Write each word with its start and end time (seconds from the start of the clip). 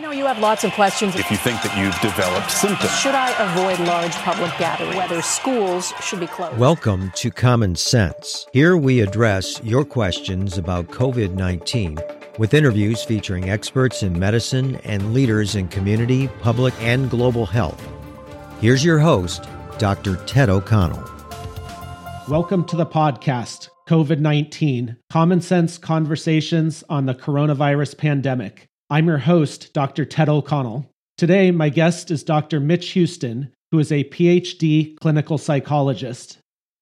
We 0.00 0.06
know 0.06 0.12
you 0.12 0.24
have 0.24 0.38
lots 0.38 0.64
of 0.64 0.72
questions. 0.72 1.14
If 1.14 1.30
you 1.30 1.36
think 1.36 1.60
that 1.60 1.76
you've 1.76 2.00
developed 2.00 2.50
symptoms, 2.50 2.90
should 2.98 3.14
I 3.14 3.32
avoid 3.38 3.86
large 3.86 4.14
public 4.14 4.50
gatherings? 4.56 4.96
Whether 4.96 5.20
schools 5.20 5.92
should 6.00 6.20
be 6.20 6.26
closed? 6.26 6.56
Welcome 6.56 7.12
to 7.16 7.30
Common 7.30 7.76
Sense. 7.76 8.46
Here 8.54 8.78
we 8.78 9.00
address 9.00 9.60
your 9.62 9.84
questions 9.84 10.56
about 10.56 10.86
COVID 10.86 11.34
19 11.34 11.98
with 12.38 12.54
interviews 12.54 13.04
featuring 13.04 13.50
experts 13.50 14.02
in 14.02 14.18
medicine 14.18 14.76
and 14.84 15.12
leaders 15.12 15.54
in 15.54 15.68
community, 15.68 16.28
public, 16.40 16.72
and 16.80 17.10
global 17.10 17.44
health. 17.44 17.86
Here's 18.58 18.82
your 18.82 19.00
host, 19.00 19.46
Dr. 19.76 20.16
Ted 20.24 20.48
O'Connell. 20.48 21.04
Welcome 22.26 22.64
to 22.68 22.76
the 22.76 22.86
podcast, 22.86 23.68
COVID 23.86 24.18
19 24.18 24.96
Common 25.10 25.42
Sense 25.42 25.76
Conversations 25.76 26.82
on 26.88 27.04
the 27.04 27.14
Coronavirus 27.14 27.98
Pandemic. 27.98 28.69
I'm 28.92 29.06
your 29.06 29.18
host, 29.18 29.72
Dr. 29.72 30.04
Ted 30.04 30.28
O'Connell. 30.28 30.84
Today, 31.16 31.52
my 31.52 31.68
guest 31.68 32.10
is 32.10 32.24
Dr. 32.24 32.58
Mitch 32.58 32.90
Houston, 32.90 33.52
who 33.70 33.78
is 33.78 33.92
a 33.92 34.02
PhD 34.02 34.98
clinical 34.98 35.38
psychologist. 35.38 36.38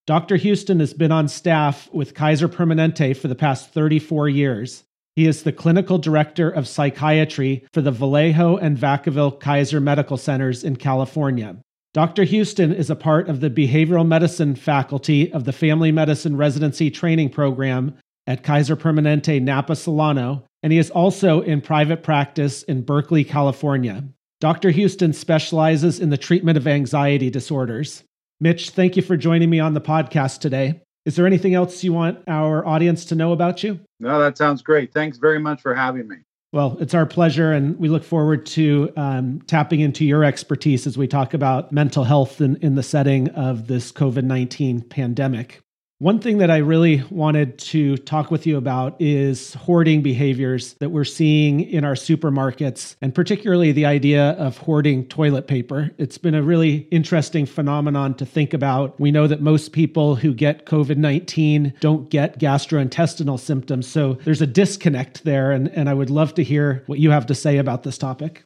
Dr. 0.06 0.36
Houston 0.36 0.80
has 0.80 0.94
been 0.94 1.12
on 1.12 1.28
staff 1.28 1.86
with 1.92 2.14
Kaiser 2.14 2.48
Permanente 2.48 3.14
for 3.14 3.28
the 3.28 3.34
past 3.34 3.74
34 3.74 4.30
years. 4.30 4.84
He 5.16 5.26
is 5.26 5.42
the 5.42 5.52
clinical 5.52 5.98
director 5.98 6.48
of 6.48 6.66
psychiatry 6.66 7.66
for 7.74 7.82
the 7.82 7.90
Vallejo 7.90 8.56
and 8.56 8.78
Vacaville 8.78 9.38
Kaiser 9.38 9.78
Medical 9.78 10.16
Centers 10.16 10.64
in 10.64 10.76
California. 10.76 11.58
Dr. 11.92 12.24
Houston 12.24 12.72
is 12.72 12.88
a 12.88 12.96
part 12.96 13.28
of 13.28 13.40
the 13.40 13.50
behavioral 13.50 14.08
medicine 14.08 14.54
faculty 14.54 15.30
of 15.30 15.44
the 15.44 15.52
Family 15.52 15.92
Medicine 15.92 16.38
Residency 16.38 16.90
Training 16.90 17.28
Program 17.28 17.94
at 18.26 18.42
Kaiser 18.42 18.76
Permanente 18.76 19.42
Napa 19.42 19.76
Solano, 19.76 20.44
and 20.62 20.72
he 20.72 20.78
is 20.78 20.90
also 20.90 21.40
in 21.40 21.60
private 21.60 22.02
practice 22.02 22.62
in 22.64 22.82
Berkeley, 22.82 23.24
California. 23.24 24.04
Dr. 24.40 24.70
Houston 24.70 25.12
specializes 25.12 25.98
in 26.00 26.10
the 26.10 26.16
treatment 26.16 26.56
of 26.56 26.66
anxiety 26.66 27.30
disorders. 27.30 28.04
Mitch, 28.40 28.70
thank 28.70 28.96
you 28.96 29.02
for 29.02 29.16
joining 29.16 29.50
me 29.50 29.58
on 29.58 29.74
the 29.74 29.80
podcast 29.80 30.40
today. 30.40 30.80
Is 31.04 31.16
there 31.16 31.26
anything 31.26 31.54
else 31.54 31.82
you 31.82 31.92
want 31.92 32.20
our 32.28 32.66
audience 32.66 33.04
to 33.06 33.14
know 33.14 33.32
about 33.32 33.62
you? 33.62 33.80
No, 33.98 34.20
that 34.20 34.36
sounds 34.36 34.62
great. 34.62 34.92
Thanks 34.92 35.18
very 35.18 35.40
much 35.40 35.60
for 35.60 35.74
having 35.74 36.06
me. 36.06 36.16
Well, 36.52 36.78
it's 36.80 36.94
our 36.94 37.04
pleasure, 37.04 37.52
and 37.52 37.78
we 37.78 37.88
look 37.88 38.04
forward 38.04 38.46
to 38.46 38.90
um, 38.96 39.42
tapping 39.46 39.80
into 39.80 40.04
your 40.04 40.24
expertise 40.24 40.86
as 40.86 40.96
we 40.96 41.06
talk 41.06 41.34
about 41.34 41.72
mental 41.72 42.04
health 42.04 42.40
in, 42.40 42.56
in 42.56 42.74
the 42.74 42.82
setting 42.82 43.28
of 43.30 43.66
this 43.66 43.92
COVID 43.92 44.24
19 44.24 44.82
pandemic. 44.82 45.60
One 46.00 46.20
thing 46.20 46.38
that 46.38 46.48
I 46.48 46.58
really 46.58 47.02
wanted 47.10 47.58
to 47.58 47.96
talk 47.96 48.30
with 48.30 48.46
you 48.46 48.56
about 48.56 48.94
is 49.00 49.54
hoarding 49.54 50.00
behaviors 50.00 50.74
that 50.74 50.90
we're 50.90 51.02
seeing 51.02 51.60
in 51.60 51.82
our 51.82 51.94
supermarkets, 51.94 52.94
and 53.02 53.12
particularly 53.12 53.72
the 53.72 53.86
idea 53.86 54.30
of 54.34 54.58
hoarding 54.58 55.06
toilet 55.08 55.48
paper. 55.48 55.90
It's 55.98 56.16
been 56.16 56.36
a 56.36 56.42
really 56.42 56.86
interesting 56.92 57.46
phenomenon 57.46 58.14
to 58.14 58.24
think 58.24 58.54
about. 58.54 59.00
We 59.00 59.10
know 59.10 59.26
that 59.26 59.40
most 59.40 59.72
people 59.72 60.14
who 60.14 60.32
get 60.34 60.66
COVID 60.66 60.98
19 60.98 61.74
don't 61.80 62.08
get 62.08 62.38
gastrointestinal 62.38 63.40
symptoms, 63.40 63.88
so 63.88 64.18
there's 64.24 64.40
a 64.40 64.46
disconnect 64.46 65.24
there, 65.24 65.50
and, 65.50 65.68
and 65.70 65.88
I 65.88 65.94
would 65.94 66.10
love 66.10 66.32
to 66.34 66.44
hear 66.44 66.84
what 66.86 67.00
you 67.00 67.10
have 67.10 67.26
to 67.26 67.34
say 67.34 67.58
about 67.58 67.82
this 67.82 67.98
topic. 67.98 68.44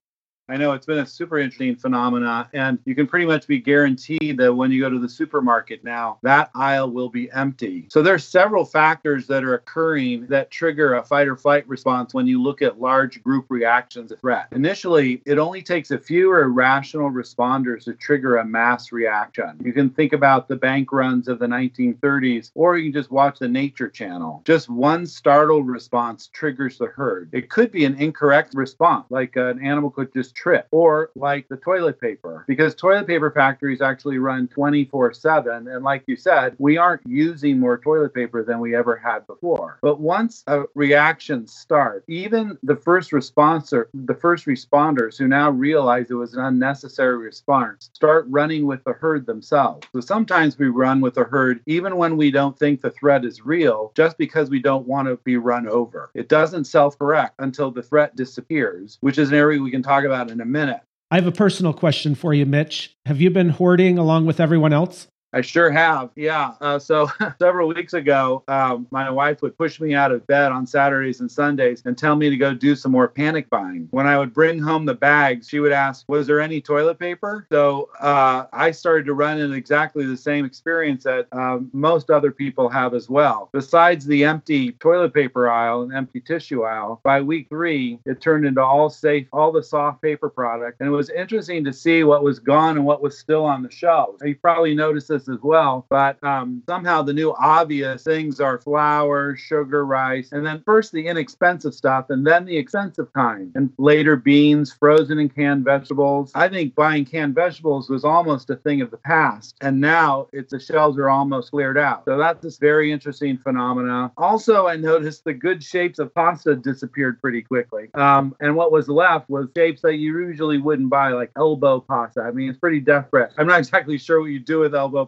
I 0.53 0.59
know 0.59 0.73
it's 0.73 0.85
been 0.85 0.99
a 0.99 1.07
super 1.07 1.39
interesting 1.39 1.77
phenomena, 1.77 2.47
and 2.53 2.79
you 2.85 2.95
can 2.95 3.07
pretty 3.07 3.25
much 3.25 3.47
be 3.47 3.59
guaranteed 3.59 4.37
that 4.37 4.53
when 4.53 4.71
you 4.71 4.83
go 4.83 4.91
to 4.91 4.99
the 4.99 5.09
supermarket 5.09 5.83
now, 5.83 6.19
that 6.21 6.51
aisle 6.55 6.91
will 6.91 7.09
be 7.09 7.33
empty. 7.33 7.87
So 7.89 8.03
there's 8.03 8.23
several 8.23 8.67
factors 8.67 9.27
that 9.29 9.45
are 9.45 9.55
occurring 9.55 10.27
that 10.27 10.51
trigger 10.51 10.97
a 10.97 11.03
fight 11.03 11.27
or 11.27 11.37
flight 11.37 11.67
response 11.67 12.13
when 12.13 12.27
you 12.27 12.43
look 12.43 12.61
at 12.61 12.79
large 12.79 13.23
group 13.23 13.47
reactions 13.49 14.11
to 14.11 14.17
threat. 14.19 14.49
Initially, 14.53 15.23
it 15.25 15.39
only 15.39 15.63
takes 15.63 15.91
a 15.91 15.99
few 15.99 16.31
irrational 16.37 17.11
responders 17.11 17.85
to 17.85 17.95
trigger 17.95 18.37
a 18.37 18.45
mass 18.45 18.93
reaction. 18.93 19.59
You 19.65 19.73
can 19.73 19.89
think 19.89 20.13
about 20.13 20.49
the 20.49 20.57
bank 20.57 20.93
runs 20.93 21.29
of 21.29 21.39
the 21.39 21.47
1930s, 21.47 22.51
or 22.55 22.77
you 22.77 22.93
can 22.93 23.01
just 23.01 23.11
watch 23.11 23.39
the 23.39 23.49
Nature 23.49 23.89
Channel. 23.89 24.43
Just 24.45 24.69
one 24.69 25.07
startled 25.07 25.67
response 25.67 26.27
triggers 26.27 26.77
the 26.77 26.89
herd. 26.89 27.31
It 27.33 27.49
could 27.49 27.73
be 27.73 27.87
an 27.87 27.95
incorrect 27.95 28.53
response, 28.53 29.07
like 29.09 29.37
an 29.37 29.65
animal 29.65 29.89
could 29.89 30.13
just 30.13 30.37
trip, 30.43 30.67
or 30.73 31.11
like 31.15 31.49
the 31.49 31.57
toilet 31.57 32.01
paper, 32.01 32.45
because 32.49 32.75
toilet 32.75 33.07
paper 33.07 33.31
factories 33.31 33.81
actually 33.81 34.19
run 34.19 34.49
24 34.49 35.13
7. 35.13 35.69
And 35.69 35.85
like 35.85 36.03
you 36.07 36.17
said, 36.17 36.57
we 36.59 36.77
aren't 36.77 37.03
using 37.07 37.61
more 37.61 37.79
toilet 37.79 38.13
paper 38.13 38.43
than 38.45 38.59
we 38.59 38.75
ever 38.75 38.97
had 38.97 39.27
before. 39.27 39.79
But 39.83 40.01
once 40.01 40.43
a 40.49 40.65
reaction 40.75 41.47
starts, 41.47 42.05
even 42.09 42.59
the 42.63 42.77
first 42.77 43.13
responder, 43.13 43.87
the 43.95 44.15
first 44.15 44.47
responders 44.47 45.17
who 45.17 45.29
now 45.29 45.51
realize 45.51 46.11
it 46.11 46.15
was 46.15 46.35
an 46.35 46.45
unnecessary 46.45 47.19
response, 47.19 47.91
start 47.93 48.27
running 48.29 48.67
with 48.67 48.83
the 48.85 48.93
herd 48.93 49.27
themselves. 49.27 49.87
So 49.93 50.01
sometimes 50.01 50.59
we 50.59 50.67
run 50.67 51.01
with 51.01 51.15
the 51.15 51.25
herd 51.25 51.61
even 51.67 51.97
when 51.97 52.17
we 52.17 52.31
don't 52.31 52.59
think 52.59 52.81
the 52.81 52.91
threat 52.91 53.25
is 53.25 53.47
real, 53.47 53.93
just 53.95 54.19
because 54.19 54.51
we 54.51 54.61
don't 54.61 54.89
want 54.89 55.07
to 55.07 55.17
be 55.19 55.37
run 55.37 55.69
over. 55.69 56.11
It 56.15 56.29
doesn't 56.29 56.65
self 56.65 56.99
correct 56.99 57.35
until 57.39 57.71
the 57.71 57.83
threat 57.83 58.17
disappears, 58.17 58.99
which 59.01 59.19
is 59.19 59.31
an 59.31 59.37
area 59.37 59.61
we 59.61 59.71
can 59.71 59.83
talk 59.83 60.05
about 60.05 60.22
in 60.31 60.41
a 60.41 60.45
minute. 60.45 60.81
I 61.11 61.17
have 61.17 61.27
a 61.27 61.33
personal 61.33 61.73
question 61.75 62.15
for 62.15 62.33
you, 62.33 62.47
Mitch. 62.47 62.97
Have 63.05 63.21
you 63.21 63.31
been 63.31 63.51
hoarding 63.51 63.99
along 63.99 64.27
with 64.27 64.41
everyone 64.41 64.73
else? 64.73 65.09
I 65.33 65.41
sure 65.41 65.71
have. 65.71 66.11
Yeah. 66.15 66.53
Uh, 66.61 66.79
so 66.79 67.09
several 67.39 67.69
weeks 67.69 67.95
ago, 67.95 68.43
um, 68.49 68.87
my 68.91 69.11
wife 69.11 69.41
would 69.43 69.57
push 69.57 69.81
me 69.81 69.95
out 69.95 70.13
of 70.13 70.27
bed 70.27 70.53
on 70.53 70.67
Saturdays 70.67 71.21
and 71.21 71.31
Sundays 71.31 71.83
and 71.87 71.97
tell 71.97 72.17
me 72.17 72.29
to 72.29 72.37
go 72.37 72.53
do 72.53 72.77
some 72.77 72.93
more 72.93 73.09
panic 73.09 73.49
buying. 73.49 73.89
When 73.93 74.07
I 74.07 74.19
would 74.19 74.35
bring 74.35 74.59
home 74.59 74.85
the 74.85 74.95
bags, 74.95 75.49
she 75.49 75.61
would 75.61 75.73
ask, 75.73 76.05
Was 76.09 76.27
there 76.27 76.41
any 76.41 76.61
toilet 76.61 76.99
paper? 76.99 77.47
So 77.51 77.89
uh, 78.01 78.47
I 78.53 78.71
started 78.73 79.07
to 79.07 79.15
run 79.15 79.41
into 79.41 79.57
exactly 79.57 80.05
the 80.05 80.17
same 80.17 80.45
experience 80.45 81.05
that 81.05 81.29
um, 81.33 81.71
most 81.73 82.11
other 82.11 82.31
people 82.31 82.69
have 82.69 82.93
as 82.95 83.09
well. 83.09 83.49
Besides 83.53 84.05
the 84.05 84.25
empty 84.25 84.73
toilet 84.73 85.15
paper 85.15 85.49
aisle 85.49 85.83
and 85.83 85.95
empty 85.95 86.21
tissue 86.21 86.65
aisle, 86.65 87.01
by 87.03 87.21
week 87.23 87.49
three, 87.49 87.99
it 88.05 88.21
turned 88.21 88.45
into 88.45 88.63
all 88.63 88.91
safe, 88.91 89.27
all 89.33 89.51
the 89.51 89.63
soft 89.63 90.03
paper 90.03 90.29
product. 90.29 90.81
And 90.81 90.89
it 90.89 90.93
was 90.93 91.09
interesting 91.11 91.65
to 91.65 91.73
see 91.73 92.05
what 92.05 92.23
was 92.23 92.39
gone 92.39 92.77
and 92.77 92.85
what 92.85 93.03
was 93.03 93.19
still 93.19 93.45
on 93.45 93.63
the 93.63 93.71
shelves. 93.71 94.21
You 94.23 94.35
probably 94.37 94.75
noticed 94.75 95.09
this 95.09 95.22
this 95.23 95.35
as 95.35 95.43
well. 95.43 95.87
But 95.89 96.23
um, 96.23 96.63
somehow 96.69 97.03
the 97.03 97.13
new 97.13 97.35
obvious 97.39 98.05
things 98.05 98.41
are 98.41 98.59
flour, 98.59 99.37
sugar, 99.37 99.85
rice, 99.85 100.33
and 100.33 100.45
then 100.45 100.63
first 100.65 100.93
the 100.93 101.07
inexpensive 101.07 101.75
stuff, 101.75 102.11
and 102.11 102.27
then 102.27 102.45
the 102.45 102.57
expensive 102.57 103.13
kind, 103.13 103.53
and 103.55 103.73
later 103.79 104.17
beans, 104.17 104.73
frozen 104.73 105.19
and 105.19 105.35
canned 105.35 105.65
vegetables. 105.65 106.33
I 106.35 106.49
think 106.49 106.75
buying 106.75 107.05
canned 107.05 107.35
vegetables 107.35 107.89
was 107.89 108.05
almost 108.05 108.51
a 108.51 108.57
thing 108.57 108.81
of 108.81 108.91
the 108.91 108.97
past, 108.99 109.57
and 109.61 109.81
now 109.81 110.29
it's 110.33 110.53
the 110.53 110.61
shelves 110.61 110.99
are 110.99 111.11
almost 111.11 111.51
cleared 111.51 111.79
out. 111.79 112.05
So 112.05 112.19
that's 112.19 112.43
this 112.43 112.59
very 112.59 112.93
interesting 112.93 113.39
phenomena. 113.39 114.13
Also, 114.17 114.67
I 114.67 114.77
noticed 114.77 115.25
the 115.25 115.35
good 115.35 115.63
shapes 115.63 115.99
of 115.99 116.15
pasta 116.15 116.55
disappeared 116.57 117.21
pretty 117.21 117.43
quickly, 117.43 117.89
um, 117.95 118.35
and 118.41 118.57
what 118.57 118.73
was 118.73 118.89
left 118.89 119.29
was 119.29 119.49
shapes 119.57 119.83
that 119.83 119.97
you 119.97 120.19
usually 120.19 120.59
wouldn't 120.59 120.91
buy, 120.91 121.11
like 121.11 121.31
elbow 121.37 121.81
pasta. 121.81 122.23
I 122.23 122.31
mean, 122.31 122.51
it's 122.51 122.59
pretty 122.59 122.81
desperate. 122.81 123.33
I'm 123.39 123.47
not 123.47 123.59
exactly 123.59 123.99
sure 123.99 124.21
what 124.21 124.31
you 124.31 124.41
do 124.41 124.61
with 124.61 124.75
elbow 124.75 125.05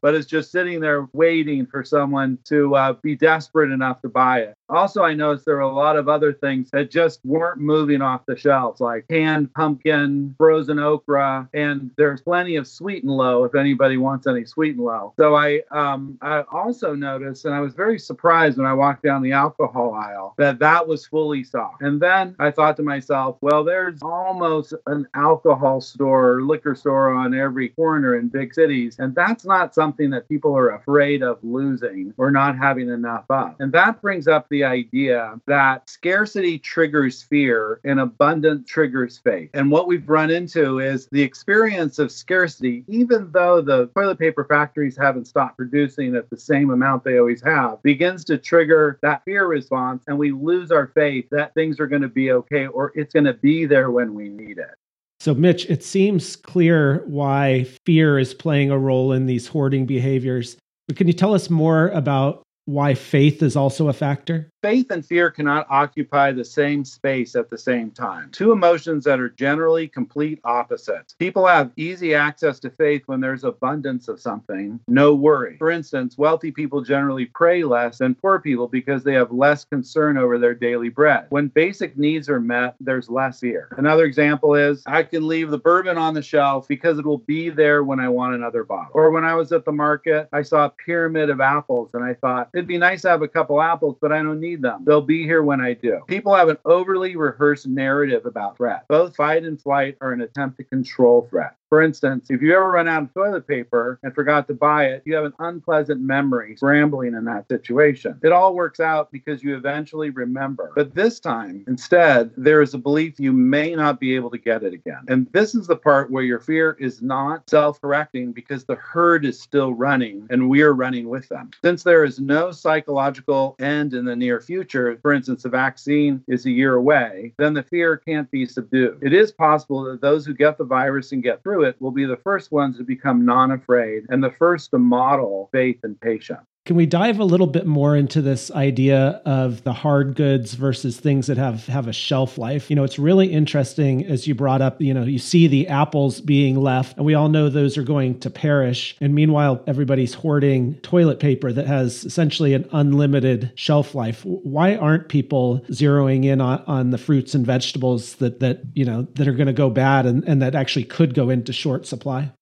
but 0.00 0.14
it's 0.14 0.26
just 0.26 0.50
sitting 0.50 0.80
there 0.80 1.08
waiting 1.12 1.66
for 1.66 1.84
someone 1.84 2.38
to 2.44 2.74
uh, 2.74 2.92
be 2.94 3.14
desperate 3.14 3.70
enough 3.70 4.00
to 4.02 4.08
buy 4.08 4.40
it. 4.40 4.54
Also, 4.68 5.02
I 5.02 5.14
noticed 5.14 5.44
there 5.44 5.56
were 5.56 5.60
a 5.60 5.72
lot 5.72 5.96
of 5.96 6.08
other 6.08 6.32
things 6.32 6.70
that 6.70 6.90
just 6.90 7.20
weren't 7.24 7.60
moving 7.60 8.00
off 8.00 8.26
the 8.26 8.36
shelves, 8.36 8.80
like 8.80 9.06
canned 9.08 9.52
pumpkin, 9.54 10.34
frozen 10.38 10.78
okra, 10.78 11.48
and 11.52 11.90
there's 11.96 12.22
plenty 12.22 12.56
of 12.56 12.66
sweet 12.66 13.02
and 13.04 13.12
low 13.12 13.44
if 13.44 13.54
anybody 13.54 13.96
wants 13.98 14.26
any 14.26 14.44
sweet 14.44 14.76
and 14.76 14.84
low. 14.84 15.12
So 15.18 15.34
I 15.36 15.60
um, 15.70 16.18
I 16.22 16.42
also 16.52 16.94
noticed, 16.94 17.44
and 17.44 17.54
I 17.54 17.60
was 17.60 17.74
very 17.74 17.98
surprised 17.98 18.56
when 18.56 18.66
I 18.66 18.72
walked 18.74 19.02
down 19.02 19.22
the 19.22 19.32
alcohol 19.32 19.92
aisle 19.94 20.34
that 20.38 20.58
that 20.60 20.86
was 20.86 21.06
fully 21.06 21.44
stocked. 21.44 21.82
And 21.82 22.00
then 22.00 22.34
I 22.38 22.50
thought 22.50 22.76
to 22.78 22.82
myself, 22.82 23.36
well, 23.42 23.64
there's 23.64 24.00
almost 24.02 24.74
an 24.86 25.06
alcohol 25.14 25.80
store, 25.80 26.42
liquor 26.42 26.74
store 26.74 27.12
on 27.12 27.34
every 27.34 27.68
corner 27.70 28.16
in 28.16 28.28
big 28.28 28.54
cities, 28.54 28.96
and 28.98 29.14
that's 29.14 29.44
not 29.44 29.74
something 29.74 30.10
that 30.10 30.28
people 30.28 30.56
are 30.56 30.70
afraid 30.76 31.22
of 31.22 31.38
losing 31.42 32.14
or 32.16 32.30
not 32.30 32.56
having 32.56 32.88
enough 32.88 33.24
of. 33.28 33.54
And 33.60 33.72
that 33.72 34.00
brings 34.00 34.26
up 34.26 34.48
the 34.54 34.62
idea 34.62 35.34
that 35.48 35.90
scarcity 35.90 36.60
triggers 36.60 37.24
fear 37.24 37.80
and 37.82 37.98
abundance 37.98 38.70
triggers 38.70 39.18
faith. 39.18 39.50
And 39.52 39.68
what 39.68 39.88
we've 39.88 40.08
run 40.08 40.30
into 40.30 40.78
is 40.78 41.08
the 41.10 41.22
experience 41.22 41.98
of 41.98 42.12
scarcity, 42.12 42.84
even 42.86 43.32
though 43.32 43.60
the 43.60 43.86
toilet 43.96 44.20
paper 44.20 44.44
factories 44.44 44.96
haven't 44.96 45.24
stopped 45.24 45.56
producing 45.56 46.14
at 46.14 46.30
the 46.30 46.36
same 46.36 46.70
amount 46.70 47.02
they 47.02 47.18
always 47.18 47.42
have, 47.42 47.82
begins 47.82 48.24
to 48.26 48.38
trigger 48.38 49.00
that 49.02 49.24
fear 49.24 49.48
response. 49.48 50.04
And 50.06 50.16
we 50.16 50.30
lose 50.30 50.70
our 50.70 50.86
faith 50.94 51.26
that 51.32 51.52
things 51.54 51.80
are 51.80 51.88
going 51.88 52.02
to 52.02 52.08
be 52.08 52.30
okay 52.30 52.68
or 52.68 52.92
it's 52.94 53.12
going 53.12 53.24
to 53.24 53.34
be 53.34 53.66
there 53.66 53.90
when 53.90 54.14
we 54.14 54.28
need 54.28 54.58
it. 54.58 54.76
So, 55.18 55.34
Mitch, 55.34 55.68
it 55.68 55.82
seems 55.82 56.36
clear 56.36 57.02
why 57.06 57.66
fear 57.84 58.20
is 58.20 58.34
playing 58.34 58.70
a 58.70 58.78
role 58.78 59.10
in 59.10 59.26
these 59.26 59.48
hoarding 59.48 59.84
behaviors. 59.84 60.56
But 60.86 60.96
can 60.96 61.08
you 61.08 61.12
tell 61.12 61.34
us 61.34 61.50
more 61.50 61.88
about 61.88 62.43
why 62.66 62.94
faith 62.94 63.42
is 63.42 63.56
also 63.56 63.88
a 63.88 63.92
factor? 63.92 64.50
Faith 64.64 64.90
and 64.90 65.04
fear 65.04 65.30
cannot 65.30 65.66
occupy 65.68 66.32
the 66.32 66.42
same 66.42 66.86
space 66.86 67.36
at 67.36 67.50
the 67.50 67.58
same 67.58 67.90
time. 67.90 68.30
Two 68.32 68.50
emotions 68.50 69.04
that 69.04 69.20
are 69.20 69.28
generally 69.28 69.86
complete 69.86 70.40
opposites. 70.42 71.14
People 71.18 71.46
have 71.46 71.70
easy 71.76 72.14
access 72.14 72.58
to 72.58 72.70
faith 72.70 73.02
when 73.04 73.20
there's 73.20 73.44
abundance 73.44 74.08
of 74.08 74.18
something, 74.18 74.80
no 74.88 75.14
worry. 75.14 75.58
For 75.58 75.70
instance, 75.70 76.16
wealthy 76.16 76.50
people 76.50 76.80
generally 76.80 77.26
pray 77.26 77.62
less 77.62 77.98
than 77.98 78.14
poor 78.14 78.40
people 78.40 78.66
because 78.66 79.04
they 79.04 79.12
have 79.12 79.30
less 79.30 79.66
concern 79.66 80.16
over 80.16 80.38
their 80.38 80.54
daily 80.54 80.88
bread. 80.88 81.26
When 81.28 81.48
basic 81.48 81.98
needs 81.98 82.30
are 82.30 82.40
met, 82.40 82.76
there's 82.80 83.10
less 83.10 83.40
fear. 83.40 83.68
Another 83.76 84.06
example 84.06 84.54
is 84.54 84.82
I 84.86 85.02
can 85.02 85.28
leave 85.28 85.50
the 85.50 85.58
bourbon 85.58 85.98
on 85.98 86.14
the 86.14 86.22
shelf 86.22 86.66
because 86.68 86.98
it 86.98 87.04
will 87.04 87.18
be 87.18 87.50
there 87.50 87.84
when 87.84 88.00
I 88.00 88.08
want 88.08 88.34
another 88.34 88.64
bottle. 88.64 88.92
Or 88.94 89.10
when 89.10 89.24
I 89.24 89.34
was 89.34 89.52
at 89.52 89.66
the 89.66 89.72
market, 89.72 90.26
I 90.32 90.40
saw 90.40 90.64
a 90.64 90.70
pyramid 90.70 91.28
of 91.28 91.42
apples 91.42 91.90
and 91.92 92.02
I 92.02 92.14
thought 92.14 92.48
it'd 92.54 92.66
be 92.66 92.78
nice 92.78 93.02
to 93.02 93.10
have 93.10 93.20
a 93.20 93.28
couple 93.28 93.60
apples, 93.60 93.98
but 94.00 94.10
I 94.10 94.22
don't 94.22 94.40
need 94.40 94.53
them. 94.56 94.84
They'll 94.84 95.00
be 95.00 95.24
here 95.24 95.42
when 95.42 95.60
I 95.60 95.74
do. 95.74 96.00
People 96.06 96.34
have 96.34 96.48
an 96.48 96.58
overly 96.64 97.16
rehearsed 97.16 97.66
narrative 97.66 98.26
about 98.26 98.56
threat. 98.56 98.84
Both 98.88 99.16
fight 99.16 99.44
and 99.44 99.60
flight 99.60 99.96
are 100.00 100.12
an 100.12 100.20
attempt 100.20 100.56
to 100.58 100.64
control 100.64 101.26
threat. 101.28 101.56
For 101.74 101.82
instance, 101.82 102.30
if 102.30 102.40
you 102.40 102.54
ever 102.54 102.70
run 102.70 102.86
out 102.86 103.02
of 103.02 103.14
toilet 103.14 103.48
paper 103.48 103.98
and 104.04 104.14
forgot 104.14 104.46
to 104.46 104.54
buy 104.54 104.84
it, 104.84 105.02
you 105.04 105.16
have 105.16 105.24
an 105.24 105.32
unpleasant 105.40 106.00
memory 106.00 106.54
scrambling 106.56 107.14
in 107.14 107.24
that 107.24 107.48
situation. 107.48 108.16
It 108.22 108.30
all 108.30 108.54
works 108.54 108.78
out 108.78 109.10
because 109.10 109.42
you 109.42 109.56
eventually 109.56 110.10
remember. 110.10 110.70
But 110.76 110.94
this 110.94 111.18
time, 111.18 111.64
instead, 111.66 112.30
there 112.36 112.62
is 112.62 112.74
a 112.74 112.78
belief 112.78 113.18
you 113.18 113.32
may 113.32 113.74
not 113.74 113.98
be 113.98 114.14
able 114.14 114.30
to 114.30 114.38
get 114.38 114.62
it 114.62 114.72
again. 114.72 115.00
And 115.08 115.26
this 115.32 115.56
is 115.56 115.66
the 115.66 115.74
part 115.74 116.12
where 116.12 116.22
your 116.22 116.38
fear 116.38 116.76
is 116.78 117.02
not 117.02 117.50
self 117.50 117.80
correcting 117.80 118.30
because 118.30 118.64
the 118.64 118.76
herd 118.76 119.24
is 119.24 119.40
still 119.40 119.74
running 119.74 120.28
and 120.30 120.48
we 120.48 120.62
are 120.62 120.74
running 120.74 121.08
with 121.08 121.28
them. 121.28 121.50
Since 121.64 121.82
there 121.82 122.04
is 122.04 122.20
no 122.20 122.52
psychological 122.52 123.56
end 123.58 123.94
in 123.94 124.04
the 124.04 124.14
near 124.14 124.40
future, 124.40 124.96
for 125.02 125.12
instance, 125.12 125.42
the 125.42 125.48
vaccine 125.48 126.22
is 126.28 126.46
a 126.46 126.52
year 126.52 126.76
away, 126.76 127.32
then 127.36 127.52
the 127.52 127.64
fear 127.64 127.96
can't 127.96 128.30
be 128.30 128.46
subdued. 128.46 129.00
It 129.02 129.12
is 129.12 129.32
possible 129.32 129.82
that 129.86 130.00
those 130.00 130.24
who 130.24 130.34
get 130.34 130.56
the 130.56 130.62
virus 130.62 131.10
and 131.10 131.20
get 131.20 131.42
through 131.42 131.63
it 131.64 131.80
will 131.80 131.90
be 131.90 132.04
the 132.04 132.18
first 132.18 132.52
ones 132.52 132.78
to 132.78 132.84
become 132.84 133.24
non 133.24 133.50
afraid 133.52 134.04
and 134.08 134.22
the 134.22 134.30
first 134.38 134.70
to 134.70 134.78
model 134.78 135.48
faith 135.52 135.80
and 135.82 136.00
patience. 136.00 136.46
Can 136.66 136.76
we 136.76 136.86
dive 136.86 137.18
a 137.18 137.24
little 137.24 137.46
bit 137.46 137.66
more 137.66 137.94
into 137.94 138.22
this 138.22 138.50
idea 138.50 139.20
of 139.26 139.62
the 139.64 139.74
hard 139.74 140.14
goods 140.14 140.54
versus 140.54 140.98
things 140.98 141.26
that 141.26 141.36
have 141.36 141.66
have 141.66 141.88
a 141.88 141.92
shelf 141.92 142.38
life? 142.38 142.70
You 142.70 142.76
know, 142.76 142.84
it's 142.84 142.98
really 142.98 143.30
interesting 143.30 144.06
as 144.06 144.26
you 144.26 144.34
brought 144.34 144.62
up, 144.62 144.80
you 144.80 144.94
know, 144.94 145.02
you 145.02 145.18
see 145.18 145.46
the 145.46 145.68
apples 145.68 146.22
being 146.22 146.56
left 146.56 146.96
and 146.96 147.04
we 147.04 147.12
all 147.12 147.28
know 147.28 147.50
those 147.50 147.76
are 147.76 147.82
going 147.82 148.18
to 148.20 148.30
perish. 148.30 148.96
And 149.02 149.14
meanwhile, 149.14 149.62
everybody's 149.66 150.14
hoarding 150.14 150.76
toilet 150.76 151.20
paper 151.20 151.52
that 151.52 151.66
has 151.66 152.02
essentially 152.06 152.54
an 152.54 152.66
unlimited 152.72 153.52
shelf 153.56 153.94
life. 153.94 154.24
Why 154.24 154.76
aren't 154.76 155.10
people 155.10 155.60
zeroing 155.68 156.24
in 156.24 156.40
on, 156.40 156.64
on 156.66 156.90
the 156.92 156.98
fruits 156.98 157.34
and 157.34 157.44
vegetables 157.44 158.14
that 158.16 158.40
that, 158.40 158.62
you 158.72 158.86
know, 158.86 159.02
that 159.16 159.28
are 159.28 159.34
going 159.34 159.48
to 159.48 159.52
go 159.52 159.68
bad 159.68 160.06
and, 160.06 160.24
and 160.26 160.40
that 160.40 160.54
actually 160.54 160.84
could 160.84 161.12
go 161.12 161.28
into 161.28 161.52
short 161.52 161.86
supply? 161.86 162.32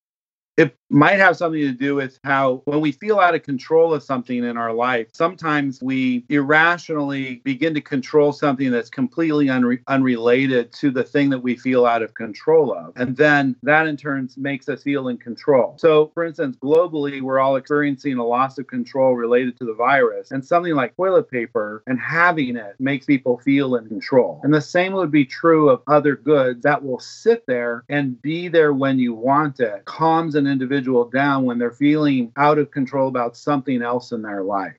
It 0.57 0.77
might 0.93 1.19
have 1.19 1.37
something 1.37 1.61
to 1.63 1.73
do 1.73 1.95
with 1.95 2.19
how 2.25 2.63
when 2.67 2.81
we 2.81 2.93
feel 2.93 3.19
out 3.19 3.35
of 3.35 3.43
control 3.43 3.95
of 3.95 4.03
something 4.03 4.45
in 4.45 4.57
our 4.57 4.73
life, 4.73 5.09
sometimes 5.13 5.81
we 5.83 6.25
irrationally 6.29 7.37
begin 7.45 7.75
to 7.75 7.81
control 7.81 8.33
something 8.33 8.71
that's 8.71 8.91
completely 8.91 9.47
unre- 9.47 9.83
unrelated 9.89 10.73
to 10.73 10.91
the 10.91 11.03
thing 11.03 11.31
that 11.31 11.39
we 11.39 11.57
feel 11.57 11.87
out 11.87 12.03
of 12.03 12.15
control 12.15 12.73
of. 12.73 12.93
And 12.97 13.17
then 13.17 13.57
that 13.63 13.87
in 13.87 13.97
turn 13.97 14.29
makes 14.37 14.69
us 14.69 14.83
feel 14.83 15.09
in 15.09 15.17
control. 15.17 15.77
So, 15.79 16.11
for 16.15 16.25
instance, 16.25 16.57
globally, 16.63 17.23
we're 17.23 17.41
all 17.41 17.57
experiencing 17.57 18.19
a 18.19 18.25
loss 18.25 18.59
of 18.59 18.67
control 18.67 19.15
related 19.15 19.57
to 19.59 19.65
the 19.65 19.75
virus. 19.75 20.31
And 20.31 20.45
something 20.45 20.75
like 20.75 20.95
toilet 20.97 21.31
paper 21.31 21.83
and 21.87 21.99
having 21.99 22.57
it 22.57 22.77
makes 22.79 23.07
people 23.07 23.39
feel 23.39 23.77
in 23.77 23.89
control. 23.89 24.41
And 24.45 24.53
the 24.53 24.61
same 24.61 24.93
would 24.93 25.11
be 25.11 25.25
true 25.25 25.71
of 25.71 25.83
other 25.87 26.17
goods 26.17 26.63
that 26.63 26.85
will 26.85 27.01
sit 27.01 27.45
there 27.47 27.85
and 27.89 28.21
be 28.21 28.49
there 28.49 28.75
when 28.75 28.99
you 28.99 29.15
want 29.15 29.61
it, 29.61 29.85
calms 29.87 30.35
an 30.35 30.47
individual 30.47 30.82
individual 30.83 31.09
down 31.09 31.45
when 31.45 31.59
they're 31.59 31.71
feeling 31.71 32.33
out 32.37 32.59
of 32.59 32.71
control 32.71 33.09
about 33.09 33.37
something 33.37 33.83
else 33.83 34.13
in 34.13 34.23
their 34.23 34.43
life. 34.43 34.75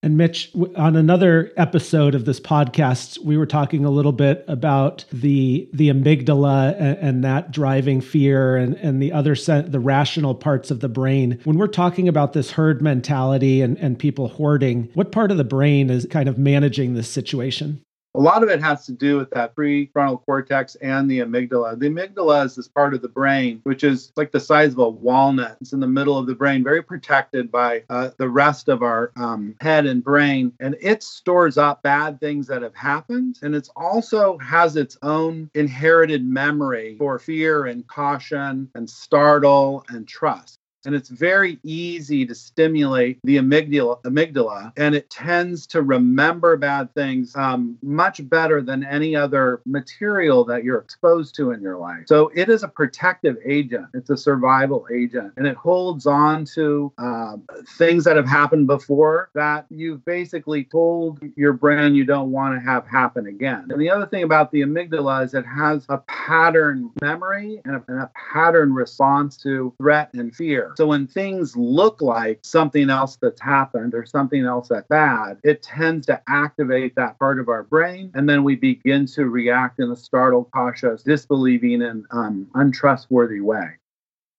And 0.00 0.16
Mitch, 0.16 0.52
on 0.76 0.94
another 0.94 1.50
episode 1.56 2.14
of 2.14 2.24
this 2.24 2.38
podcast, 2.38 3.18
we 3.18 3.36
were 3.36 3.46
talking 3.46 3.84
a 3.84 3.90
little 3.90 4.12
bit 4.12 4.44
about 4.46 5.04
the 5.12 5.68
the 5.72 5.88
amygdala 5.88 6.76
and, 6.78 6.98
and 6.98 7.24
that 7.24 7.50
driving 7.50 8.00
fear 8.00 8.56
and, 8.56 8.76
and 8.76 9.02
the 9.02 9.10
other 9.10 9.34
the 9.34 9.80
rational 9.80 10.36
parts 10.36 10.70
of 10.70 10.78
the 10.78 10.88
brain. 10.88 11.40
When 11.42 11.58
we're 11.58 11.66
talking 11.66 12.06
about 12.06 12.32
this 12.32 12.52
herd 12.52 12.80
mentality 12.80 13.60
and, 13.60 13.76
and 13.78 13.98
people 13.98 14.28
hoarding, 14.28 14.88
what 14.94 15.10
part 15.10 15.32
of 15.32 15.36
the 15.36 15.42
brain 15.42 15.90
is 15.90 16.06
kind 16.08 16.28
of 16.28 16.38
managing 16.38 16.94
this 16.94 17.10
situation? 17.10 17.82
A 18.18 18.20
lot 18.20 18.42
of 18.42 18.48
it 18.48 18.60
has 18.60 18.84
to 18.86 18.92
do 18.92 19.16
with 19.16 19.30
that 19.30 19.54
prefrontal 19.54 20.24
cortex 20.24 20.74
and 20.82 21.08
the 21.08 21.20
amygdala. 21.20 21.78
The 21.78 21.88
amygdala 21.88 22.46
is 22.46 22.56
this 22.56 22.66
part 22.66 22.92
of 22.92 23.00
the 23.00 23.08
brain, 23.08 23.60
which 23.62 23.84
is 23.84 24.12
like 24.16 24.32
the 24.32 24.40
size 24.40 24.72
of 24.72 24.80
a 24.80 24.88
walnut. 24.88 25.56
It's 25.60 25.72
in 25.72 25.78
the 25.78 25.86
middle 25.86 26.18
of 26.18 26.26
the 26.26 26.34
brain, 26.34 26.64
very 26.64 26.82
protected 26.82 27.52
by 27.52 27.84
uh, 27.88 28.10
the 28.18 28.28
rest 28.28 28.68
of 28.68 28.82
our 28.82 29.12
um, 29.14 29.54
head 29.60 29.86
and 29.86 30.02
brain. 30.02 30.52
And 30.58 30.74
it 30.80 31.04
stores 31.04 31.58
up 31.58 31.84
bad 31.84 32.18
things 32.18 32.48
that 32.48 32.62
have 32.62 32.74
happened. 32.74 33.38
And 33.42 33.54
it 33.54 33.68
also 33.76 34.36
has 34.38 34.74
its 34.74 34.98
own 35.02 35.48
inherited 35.54 36.26
memory 36.26 36.96
for 36.98 37.20
fear 37.20 37.66
and 37.66 37.86
caution 37.86 38.68
and 38.74 38.90
startle 38.90 39.84
and 39.90 40.08
trust 40.08 40.58
and 40.88 40.96
it's 40.96 41.10
very 41.10 41.58
easy 41.64 42.24
to 42.24 42.34
stimulate 42.34 43.18
the 43.22 43.36
amygdala, 43.36 44.00
amygdala 44.04 44.72
and 44.78 44.94
it 44.94 45.10
tends 45.10 45.66
to 45.66 45.82
remember 45.82 46.56
bad 46.56 46.94
things 46.94 47.36
um, 47.36 47.76
much 47.82 48.26
better 48.30 48.62
than 48.62 48.82
any 48.84 49.14
other 49.14 49.60
material 49.66 50.44
that 50.46 50.64
you're 50.64 50.78
exposed 50.78 51.34
to 51.34 51.50
in 51.50 51.60
your 51.60 51.76
life. 51.76 52.04
So 52.06 52.32
it 52.34 52.48
is 52.48 52.62
a 52.62 52.68
protective 52.68 53.36
agent. 53.44 53.88
It's 53.92 54.08
a 54.08 54.16
survival 54.16 54.86
agent, 54.90 55.34
and 55.36 55.46
it 55.46 55.56
holds 55.56 56.06
on 56.06 56.46
to 56.54 56.90
uh, 56.96 57.36
things 57.76 58.04
that 58.04 58.16
have 58.16 58.26
happened 58.26 58.66
before 58.66 59.28
that 59.34 59.66
you've 59.68 60.02
basically 60.06 60.64
told 60.64 61.20
your 61.36 61.52
brain 61.52 61.94
you 61.94 62.06
don't 62.06 62.32
want 62.32 62.58
to 62.58 62.64
have 62.64 62.86
happen 62.86 63.26
again. 63.26 63.66
And 63.68 63.78
the 63.78 63.90
other 63.90 64.06
thing 64.06 64.22
about 64.22 64.50
the 64.52 64.62
amygdala 64.62 65.26
is 65.26 65.34
it 65.34 65.44
has 65.44 65.84
a 65.90 65.98
pattern 65.98 66.90
memory 67.02 67.60
and 67.66 67.76
a, 67.76 67.84
and 67.88 68.00
a 68.00 68.10
pattern 68.32 68.72
response 68.72 69.36
to 69.42 69.74
threat 69.76 70.14
and 70.14 70.34
fear. 70.34 70.72
So 70.78 70.86
when 70.86 71.08
things 71.08 71.56
look 71.56 72.00
like 72.00 72.38
something 72.44 72.88
else 72.88 73.16
that's 73.16 73.40
happened 73.40 73.94
or 73.94 74.06
something 74.06 74.44
else 74.44 74.68
that's 74.68 74.86
bad, 74.86 75.38
it 75.42 75.60
tends 75.60 76.06
to 76.06 76.22
activate 76.28 76.94
that 76.94 77.18
part 77.18 77.40
of 77.40 77.48
our 77.48 77.64
brain. 77.64 78.12
And 78.14 78.28
then 78.28 78.44
we 78.44 78.54
begin 78.54 79.04
to 79.06 79.24
react 79.24 79.80
in 79.80 79.90
a 79.90 79.96
startled, 79.96 80.52
cautious, 80.52 81.02
disbelieving, 81.02 81.82
and 81.82 82.04
um, 82.12 82.46
untrustworthy 82.54 83.40
way. 83.40 83.70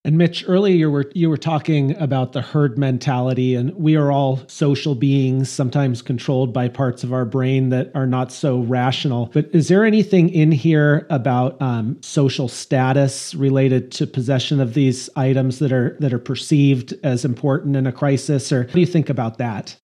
And 0.05 0.17
Mitch, 0.17 0.45
earlier 0.47 0.75
you 0.75 0.89
were 0.89 1.11
you 1.13 1.29
were 1.29 1.37
talking 1.37 1.95
about 1.97 2.31
the 2.31 2.41
herd 2.41 2.77
mentality, 2.77 3.53
and 3.53 3.73
we 3.75 3.97
are 3.97 4.13
all 4.13 4.39
social 4.47 4.95
beings, 4.95 5.49
sometimes 5.49 6.01
controlled 6.01 6.53
by 6.53 6.69
parts 6.69 7.03
of 7.03 7.11
our 7.11 7.25
brain 7.25 7.67
that 7.69 7.91
are 7.93 8.07
not 8.07 8.31
so 8.31 8.61
rational. 8.61 9.29
But 9.33 9.49
is 9.51 9.67
there 9.67 9.83
anything 9.83 10.29
in 10.29 10.53
here 10.53 11.05
about 11.09 11.61
um, 11.61 12.01
social 12.01 12.47
status 12.47 13.35
related 13.35 13.91
to 13.93 14.07
possession 14.07 14.61
of 14.61 14.73
these 14.73 15.09
items 15.17 15.59
that 15.59 15.73
are 15.73 15.97
that 15.99 16.13
are 16.13 16.19
perceived 16.19 16.93
as 17.03 17.25
important 17.25 17.75
in 17.75 17.85
a 17.85 17.91
crisis, 17.91 18.53
or 18.53 18.63
what 18.63 18.73
do 18.73 18.79
you 18.79 18.85
think 18.85 19.09
about 19.09 19.37
that? 19.39 19.75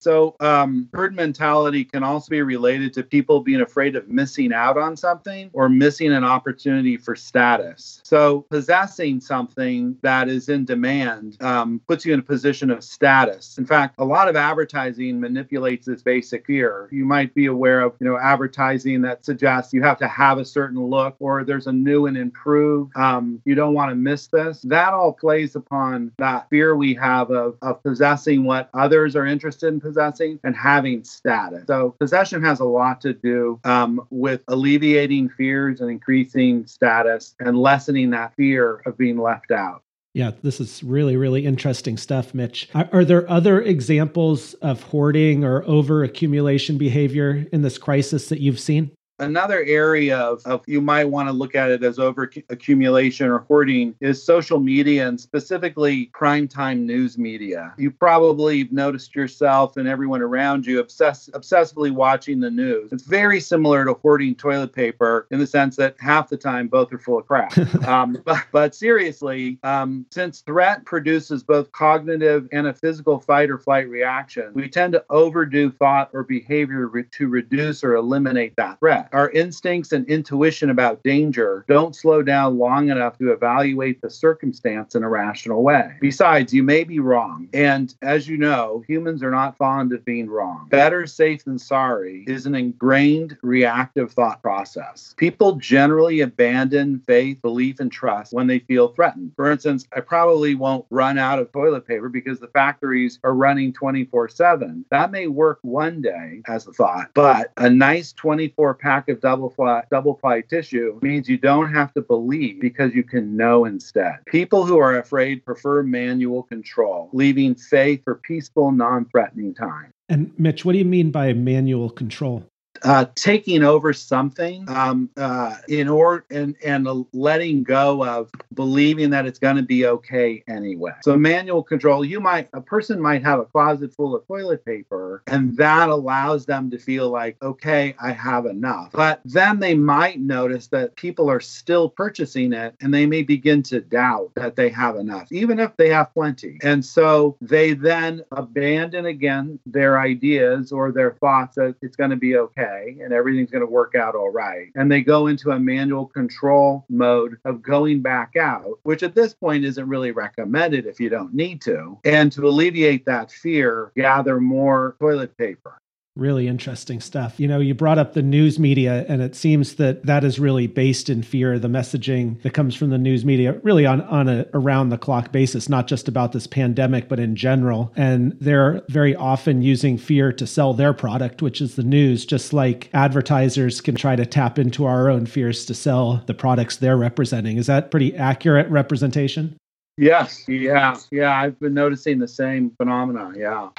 So, 0.00 0.36
um, 0.40 0.88
herd 0.92 1.14
mentality 1.14 1.84
can 1.84 2.02
also 2.02 2.30
be 2.30 2.42
related 2.42 2.92
to 2.94 3.02
people 3.02 3.40
being 3.40 3.60
afraid 3.60 3.96
of 3.96 4.08
missing 4.08 4.52
out 4.52 4.78
on 4.78 4.96
something 4.96 5.50
or 5.52 5.68
missing 5.68 6.12
an 6.12 6.24
opportunity 6.24 6.96
for 6.96 7.16
status. 7.16 8.00
So, 8.04 8.42
possessing 8.50 9.20
something 9.20 9.96
that 10.02 10.28
is 10.28 10.48
in 10.48 10.64
demand 10.64 11.36
um, 11.40 11.80
puts 11.88 12.04
you 12.04 12.14
in 12.14 12.20
a 12.20 12.22
position 12.22 12.70
of 12.70 12.84
status. 12.84 13.58
In 13.58 13.66
fact, 13.66 13.96
a 13.98 14.04
lot 14.04 14.28
of 14.28 14.36
advertising 14.36 15.20
manipulates 15.20 15.86
this 15.86 16.02
basic 16.02 16.46
fear. 16.46 16.88
You 16.92 17.04
might 17.04 17.34
be 17.34 17.46
aware 17.46 17.80
of, 17.80 17.94
you 18.00 18.06
know, 18.06 18.18
advertising 18.18 19.02
that 19.02 19.24
suggests 19.24 19.72
you 19.72 19.82
have 19.82 19.98
to 19.98 20.08
have 20.08 20.38
a 20.38 20.44
certain 20.44 20.80
look 20.80 21.16
or 21.18 21.44
there's 21.44 21.66
a 21.66 21.72
new 21.72 22.06
and 22.06 22.16
improved. 22.16 22.96
Um, 22.96 23.40
you 23.44 23.54
don't 23.54 23.74
want 23.74 23.90
to 23.90 23.96
miss 23.96 24.28
this. 24.28 24.62
That 24.62 24.92
all 24.92 25.12
plays 25.12 25.56
upon 25.56 26.12
that 26.18 26.48
fear 26.50 26.76
we 26.76 26.94
have 26.94 27.30
of, 27.30 27.56
of 27.62 27.82
possessing 27.82 28.44
what 28.44 28.70
others 28.74 29.16
are 29.16 29.26
interested 29.26 29.68
in 29.68 29.80
possessing 29.88 30.38
and 30.44 30.54
having 30.54 31.02
status. 31.02 31.64
So 31.66 31.94
possession 31.98 32.42
has 32.42 32.60
a 32.60 32.64
lot 32.64 33.00
to 33.00 33.14
do 33.14 33.58
um, 33.64 34.06
with 34.10 34.42
alleviating 34.48 35.30
fears 35.30 35.80
and 35.80 35.90
increasing 35.90 36.66
status 36.66 37.34
and 37.40 37.58
lessening 37.58 38.10
that 38.10 38.34
fear 38.36 38.82
of 38.84 38.98
being 38.98 39.18
left 39.18 39.50
out. 39.50 39.82
Yeah, 40.14 40.32
this 40.42 40.60
is 40.60 40.82
really, 40.82 41.16
really 41.16 41.46
interesting 41.46 41.96
stuff, 41.96 42.34
Mitch. 42.34 42.68
Are, 42.74 42.88
are, 42.92 43.04
there 43.04 43.30
other 43.30 43.60
examples 43.62 44.54
of 44.54 44.82
hoarding 44.82 45.44
or 45.44 45.62
over 45.64 46.02
accumulation 46.02 46.76
behavior 46.76 47.46
in 47.52 47.62
this 47.62 47.78
crisis 47.78 48.28
that 48.28 48.40
you've 48.40 48.58
seen? 48.58 48.90
Another 49.20 49.64
area 49.64 50.16
of, 50.16 50.44
of 50.46 50.62
you 50.66 50.80
might 50.80 51.04
want 51.04 51.28
to 51.28 51.32
look 51.32 51.54
at 51.54 51.70
it 51.70 51.82
as 51.82 51.98
over 51.98 52.30
accumulation 52.50 53.28
or 53.28 53.40
hoarding 53.40 53.94
is 54.00 54.22
social 54.22 54.60
media 54.60 55.08
and 55.08 55.20
specifically 55.20 56.10
primetime 56.14 56.80
news 56.80 57.18
media. 57.18 57.74
You 57.78 57.90
probably 57.90 58.68
noticed 58.70 59.16
yourself 59.16 59.76
and 59.76 59.88
everyone 59.88 60.22
around 60.22 60.66
you 60.66 60.78
obsess, 60.78 61.28
obsessively 61.34 61.90
watching 61.90 62.38
the 62.38 62.50
news. 62.50 62.92
It's 62.92 63.02
very 63.02 63.40
similar 63.40 63.84
to 63.84 63.94
hoarding 63.94 64.36
toilet 64.36 64.72
paper 64.72 65.26
in 65.30 65.40
the 65.40 65.46
sense 65.46 65.74
that 65.76 65.96
half 65.98 66.28
the 66.28 66.36
time 66.36 66.68
both 66.68 66.92
are 66.92 66.98
full 66.98 67.18
of 67.18 67.26
crap. 67.26 67.56
um, 67.88 68.18
but, 68.24 68.44
but, 68.52 68.74
seriously, 68.74 69.58
um, 69.64 70.06
since 70.10 70.40
threat 70.40 70.84
produces 70.84 71.42
both 71.42 71.72
cognitive 71.72 72.48
and 72.52 72.66
a 72.66 72.74
physical 72.74 73.18
fight 73.18 73.50
or 73.50 73.58
flight 73.58 73.88
reaction, 73.88 74.52
we 74.54 74.68
tend 74.68 74.92
to 74.92 75.04
overdo 75.10 75.70
thought 75.70 76.10
or 76.12 76.22
behavior 76.22 76.86
re- 76.86 77.04
to 77.10 77.28
reduce 77.28 77.82
or 77.82 77.96
eliminate 77.96 78.54
that 78.56 78.78
threat. 78.78 79.07
Our 79.12 79.30
instincts 79.30 79.92
and 79.92 80.06
intuition 80.08 80.70
about 80.70 81.02
danger 81.02 81.64
don't 81.68 81.94
slow 81.94 82.22
down 82.22 82.58
long 82.58 82.90
enough 82.90 83.18
to 83.18 83.32
evaluate 83.32 84.00
the 84.00 84.10
circumstance 84.10 84.94
in 84.94 85.02
a 85.02 85.08
rational 85.08 85.62
way. 85.62 85.96
Besides, 86.00 86.52
you 86.52 86.62
may 86.62 86.84
be 86.84 86.98
wrong. 86.98 87.48
And 87.52 87.94
as 88.02 88.28
you 88.28 88.36
know, 88.36 88.84
humans 88.86 89.22
are 89.22 89.30
not 89.30 89.56
fond 89.56 89.92
of 89.92 90.04
being 90.04 90.28
wrong. 90.28 90.68
Better 90.70 91.06
safe 91.06 91.44
than 91.44 91.58
sorry 91.58 92.24
is 92.26 92.46
an 92.46 92.54
ingrained 92.54 93.36
reactive 93.42 94.12
thought 94.12 94.42
process. 94.42 95.14
People 95.16 95.56
generally 95.56 96.20
abandon 96.20 97.00
faith, 97.00 97.40
belief, 97.42 97.80
and 97.80 97.90
trust 97.90 98.32
when 98.32 98.46
they 98.46 98.58
feel 98.60 98.88
threatened. 98.88 99.32
For 99.36 99.50
instance, 99.50 99.86
I 99.94 100.00
probably 100.00 100.54
won't 100.54 100.86
run 100.90 101.18
out 101.18 101.38
of 101.38 101.52
toilet 101.52 101.86
paper 101.86 102.08
because 102.08 102.40
the 102.40 102.48
factories 102.48 103.18
are 103.24 103.34
running 103.34 103.72
24 103.72 104.28
7. 104.28 104.84
That 104.90 105.10
may 105.10 105.26
work 105.26 105.58
one 105.62 106.02
day 106.02 106.42
as 106.46 106.66
a 106.66 106.72
thought, 106.72 107.10
but 107.14 107.52
a 107.56 107.70
nice 107.70 108.12
24 108.12 108.74
pack 108.74 108.97
of 109.06 109.20
double 109.20 109.50
ply, 109.50 109.82
double 109.90 110.14
ply 110.14 110.40
tissue 110.40 110.98
means 111.02 111.28
you 111.28 111.36
don't 111.36 111.72
have 111.72 111.92
to 111.94 112.00
believe 112.00 112.60
because 112.60 112.94
you 112.94 113.04
can 113.04 113.36
know 113.36 113.64
instead. 113.66 114.16
People 114.26 114.64
who 114.64 114.78
are 114.78 114.98
afraid 114.98 115.44
prefer 115.44 115.82
manual 115.82 116.42
control, 116.42 117.10
leaving 117.12 117.54
faith 117.54 118.02
for 118.02 118.16
peaceful, 118.16 118.72
non 118.72 119.04
threatening 119.04 119.54
time. 119.54 119.92
And 120.08 120.32
Mitch, 120.38 120.64
what 120.64 120.72
do 120.72 120.78
you 120.78 120.84
mean 120.84 121.10
by 121.10 121.32
manual 121.34 121.90
control? 121.90 122.44
Uh, 122.82 123.06
taking 123.14 123.62
over 123.62 123.92
something 123.92 124.68
um, 124.68 125.10
uh, 125.16 125.56
in 125.68 125.88
order 125.88 126.24
and 126.30 126.56
and 126.64 126.88
letting 127.12 127.62
go 127.62 128.04
of 128.04 128.30
believing 128.54 129.10
that 129.10 129.26
it's 129.26 129.38
going 129.38 129.56
to 129.56 129.62
be 129.62 129.86
okay 129.86 130.42
anyway. 130.48 130.92
So 131.02 131.16
manual 131.16 131.62
control, 131.62 132.04
you 132.04 132.20
might 132.20 132.48
a 132.52 132.60
person 132.60 133.00
might 133.00 133.22
have 133.24 133.40
a 133.40 133.44
closet 133.44 133.94
full 133.94 134.14
of 134.14 134.26
toilet 134.26 134.64
paper, 134.64 135.22
and 135.26 135.56
that 135.56 135.88
allows 135.88 136.46
them 136.46 136.70
to 136.70 136.78
feel 136.78 137.10
like 137.10 137.36
okay, 137.42 137.94
I 138.00 138.12
have 138.12 138.46
enough. 138.46 138.90
But 138.92 139.20
then 139.24 139.60
they 139.60 139.74
might 139.74 140.20
notice 140.20 140.68
that 140.68 140.96
people 140.96 141.30
are 141.30 141.40
still 141.40 141.88
purchasing 141.88 142.52
it, 142.52 142.74
and 142.80 142.92
they 142.92 143.06
may 143.06 143.22
begin 143.22 143.62
to 143.64 143.80
doubt 143.80 144.32
that 144.36 144.56
they 144.56 144.68
have 144.70 144.96
enough, 144.96 145.30
even 145.32 145.58
if 145.58 145.76
they 145.76 145.88
have 145.90 146.12
plenty. 146.14 146.58
And 146.62 146.84
so 146.84 147.36
they 147.40 147.74
then 147.74 148.22
abandon 148.32 149.06
again 149.06 149.58
their 149.66 149.98
ideas 150.00 150.72
or 150.72 150.92
their 150.92 151.12
thoughts 151.12 151.56
that 151.56 151.74
it's 151.82 151.96
going 151.96 152.10
to 152.10 152.16
be 152.16 152.36
okay 152.36 152.57
okay 152.58 152.96
and 153.02 153.12
everything's 153.12 153.50
going 153.50 153.64
to 153.64 153.70
work 153.70 153.94
out 153.94 154.14
all 154.14 154.30
right. 154.30 154.68
And 154.74 154.90
they 154.90 155.00
go 155.00 155.26
into 155.26 155.50
a 155.50 155.58
manual 155.58 156.06
control 156.06 156.84
mode 156.88 157.38
of 157.44 157.62
going 157.62 158.02
back 158.02 158.36
out, 158.36 158.78
which 158.82 159.02
at 159.02 159.14
this 159.14 159.34
point 159.34 159.64
isn't 159.64 159.88
really 159.88 160.10
recommended 160.10 160.86
if 160.86 161.00
you 161.00 161.08
don't 161.08 161.34
need 161.34 161.60
to. 161.62 161.98
And 162.04 162.32
to 162.32 162.46
alleviate 162.46 163.04
that 163.06 163.30
fear, 163.30 163.92
gather 163.96 164.40
more 164.40 164.96
toilet 165.00 165.36
paper 165.36 165.80
really 166.18 166.48
interesting 166.48 167.00
stuff. 167.00 167.38
You 167.38 167.48
know, 167.48 167.60
you 167.60 167.74
brought 167.74 167.98
up 167.98 168.12
the 168.12 168.22
news 168.22 168.58
media, 168.58 169.06
and 169.08 169.22
it 169.22 169.34
seems 169.34 169.76
that 169.76 170.04
that 170.04 170.24
is 170.24 170.38
really 170.38 170.66
based 170.66 171.08
in 171.08 171.22
fear. 171.22 171.58
The 171.58 171.68
messaging 171.68 172.42
that 172.42 172.52
comes 172.52 172.74
from 172.74 172.90
the 172.90 172.98
news 172.98 173.24
media, 173.24 173.58
really 173.62 173.86
on 173.86 174.02
on 174.02 174.28
a 174.28 174.46
around 174.52 174.88
the 174.88 174.98
clock 174.98 175.32
basis, 175.32 175.68
not 175.68 175.86
just 175.86 176.08
about 176.08 176.32
this 176.32 176.46
pandemic, 176.46 177.08
but 177.08 177.20
in 177.20 177.36
general. 177.36 177.92
And 177.96 178.36
they're 178.40 178.82
very 178.88 179.14
often 179.14 179.62
using 179.62 179.96
fear 179.96 180.32
to 180.32 180.46
sell 180.46 180.74
their 180.74 180.92
product, 180.92 181.40
which 181.40 181.60
is 181.60 181.76
the 181.76 181.84
news. 181.84 182.26
Just 182.26 182.52
like 182.52 182.90
advertisers 182.92 183.80
can 183.80 183.94
try 183.94 184.16
to 184.16 184.26
tap 184.26 184.58
into 184.58 184.84
our 184.84 185.08
own 185.08 185.26
fears 185.26 185.64
to 185.66 185.74
sell 185.74 186.22
the 186.26 186.34
products 186.34 186.76
they're 186.76 186.96
representing. 186.96 187.56
Is 187.56 187.66
that 187.66 187.90
pretty 187.90 188.16
accurate 188.16 188.68
representation? 188.68 189.56
Yes. 189.96 190.44
Yeah. 190.48 190.96
Yeah. 191.10 191.40
I've 191.40 191.58
been 191.58 191.74
noticing 191.74 192.18
the 192.18 192.28
same 192.28 192.70
phenomena. 192.70 193.32
Yeah. 193.36 193.70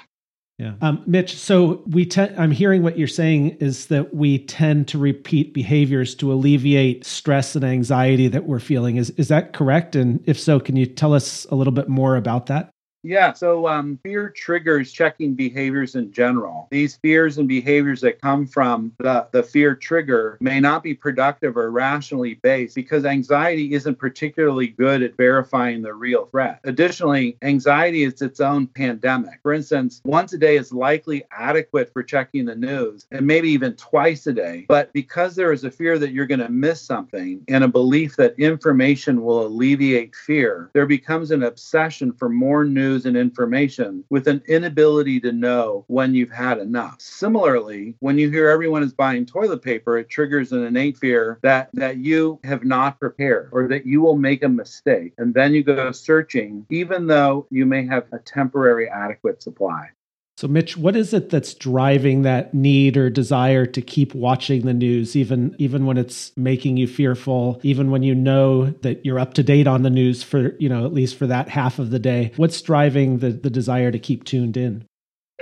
Yeah. 0.59 0.73
Um, 0.81 1.01
Mitch, 1.07 1.37
so 1.37 1.81
we 1.87 2.05
te- 2.05 2.35
I'm 2.37 2.51
hearing 2.51 2.83
what 2.83 2.97
you're 2.97 3.07
saying 3.07 3.51
is 3.61 3.85
that 3.85 4.13
we 4.13 4.39
tend 4.39 4.89
to 4.89 4.97
repeat 4.97 5.53
behaviors 5.53 6.13
to 6.15 6.33
alleviate 6.33 7.05
stress 7.05 7.55
and 7.55 7.63
anxiety 7.63 8.27
that 8.27 8.45
we're 8.45 8.59
feeling. 8.59 8.97
Is 8.97 9.09
is 9.11 9.29
that 9.29 9.53
correct? 9.53 9.95
And 9.95 10.21
if 10.25 10.37
so, 10.37 10.59
can 10.59 10.75
you 10.75 10.85
tell 10.85 11.13
us 11.13 11.45
a 11.45 11.55
little 11.55 11.71
bit 11.71 11.87
more 11.87 12.17
about 12.17 12.47
that? 12.47 12.71
Yeah, 13.03 13.31
so 13.33 13.67
um, 13.67 13.97
fear 14.03 14.29
triggers 14.29 14.91
checking 14.91 15.33
behaviors 15.33 15.95
in 15.95 16.11
general. 16.11 16.67
These 16.69 16.97
fears 16.97 17.37
and 17.37 17.47
behaviors 17.47 18.01
that 18.01 18.21
come 18.21 18.45
from 18.45 18.93
the, 18.97 19.25
the 19.31 19.41
fear 19.41 19.73
trigger 19.75 20.37
may 20.41 20.59
not 20.59 20.83
be 20.83 20.93
productive 20.93 21.55
or 21.55 21.71
rationally 21.71 22.33
based 22.35 22.75
because 22.75 23.05
anxiety 23.05 23.73
isn't 23.73 23.95
particularly 23.99 24.67
good 24.67 25.01
at 25.01 25.15
verifying 25.15 25.81
the 25.81 25.93
real 25.93 26.25
threat. 26.25 26.59
Additionally, 26.65 27.37
anxiety 27.41 28.03
is 28.03 28.21
its 28.21 28.41
own 28.41 28.67
pandemic. 28.67 29.39
For 29.43 29.53
instance, 29.53 30.01
once 30.03 30.33
a 30.33 30.37
day 30.37 30.57
is 30.57 30.73
likely 30.73 31.23
adequate 31.31 31.93
for 31.93 32.03
checking 32.03 32.45
the 32.45 32.55
news, 32.55 33.05
and 33.11 33.25
maybe 33.25 33.49
even 33.49 33.75
twice 33.75 34.27
a 34.27 34.33
day. 34.33 34.65
But 34.67 34.91
because 34.91 35.35
there 35.35 35.53
is 35.53 35.63
a 35.63 35.71
fear 35.71 35.97
that 35.99 36.11
you're 36.11 36.25
going 36.25 36.39
to 36.39 36.49
miss 36.49 36.81
something 36.81 37.43
and 37.47 37.63
a 37.63 37.67
belief 37.67 38.17
that 38.17 38.37
information 38.37 39.23
will 39.23 39.47
alleviate 39.47 40.15
fear, 40.15 40.69
there 40.73 40.85
becomes 40.85 41.31
an 41.31 41.43
obsession 41.43 42.11
for 42.11 42.27
more 42.27 42.65
news 42.65 42.88
news 42.89 43.05
and 43.05 43.15
information 43.15 44.03
with 44.09 44.27
an 44.27 44.41
inability 44.47 45.19
to 45.19 45.31
know 45.31 45.85
when 45.87 46.15
you've 46.15 46.31
had 46.31 46.57
enough. 46.57 46.99
Similarly, 46.99 47.93
when 47.99 48.17
you 48.17 48.31
hear 48.31 48.49
everyone 48.49 48.81
is 48.81 48.93
buying 48.93 49.25
toilet 49.25 49.61
paper, 49.61 49.97
it 49.99 50.09
triggers 50.09 50.51
an 50.51 50.63
innate 50.63 50.97
fear 50.97 51.39
that 51.43 51.69
that 51.73 51.97
you 51.97 52.39
have 52.43 52.63
not 52.63 52.99
prepared 52.99 53.49
or 53.51 53.67
that 53.67 53.85
you 53.85 54.01
will 54.01 54.17
make 54.17 54.43
a 54.43 54.49
mistake. 54.49 55.13
And 55.19 55.33
then 55.33 55.53
you 55.53 55.63
go 55.63 55.91
searching 55.91 56.65
even 56.69 57.05
though 57.05 57.45
you 57.51 57.65
may 57.65 57.85
have 57.85 58.05
a 58.11 58.19
temporary 58.19 58.89
adequate 58.89 59.43
supply. 59.43 59.89
So, 60.39 60.47
Mitch, 60.47 60.77
what 60.77 60.95
is 60.95 61.13
it 61.13 61.29
that's 61.29 61.53
driving 61.53 62.21
that 62.21 62.53
need 62.53 62.95
or 62.95 63.09
desire 63.09 63.65
to 63.65 63.81
keep 63.81 64.15
watching 64.15 64.61
the 64.61 64.73
news, 64.73 65.17
even 65.17 65.53
even 65.57 65.85
when 65.85 65.97
it's 65.97 66.31
making 66.37 66.77
you 66.77 66.87
fearful, 66.87 67.59
even 67.61 67.91
when 67.91 68.03
you 68.03 68.15
know 68.15 68.67
that 68.83 69.05
you're 69.05 69.19
up 69.19 69.33
to 69.33 69.43
date 69.43 69.67
on 69.67 69.81
the 69.81 69.89
news 69.89 70.23
for 70.23 70.55
you 70.57 70.69
know 70.69 70.85
at 70.85 70.93
least 70.93 71.17
for 71.17 71.27
that 71.27 71.49
half 71.49 71.77
of 71.77 71.89
the 71.89 71.99
day? 71.99 72.31
What's 72.37 72.61
driving 72.61 73.17
the 73.17 73.31
the 73.31 73.49
desire 73.49 73.91
to 73.91 73.99
keep 73.99 74.23
tuned 74.23 74.55
in? 74.55 74.85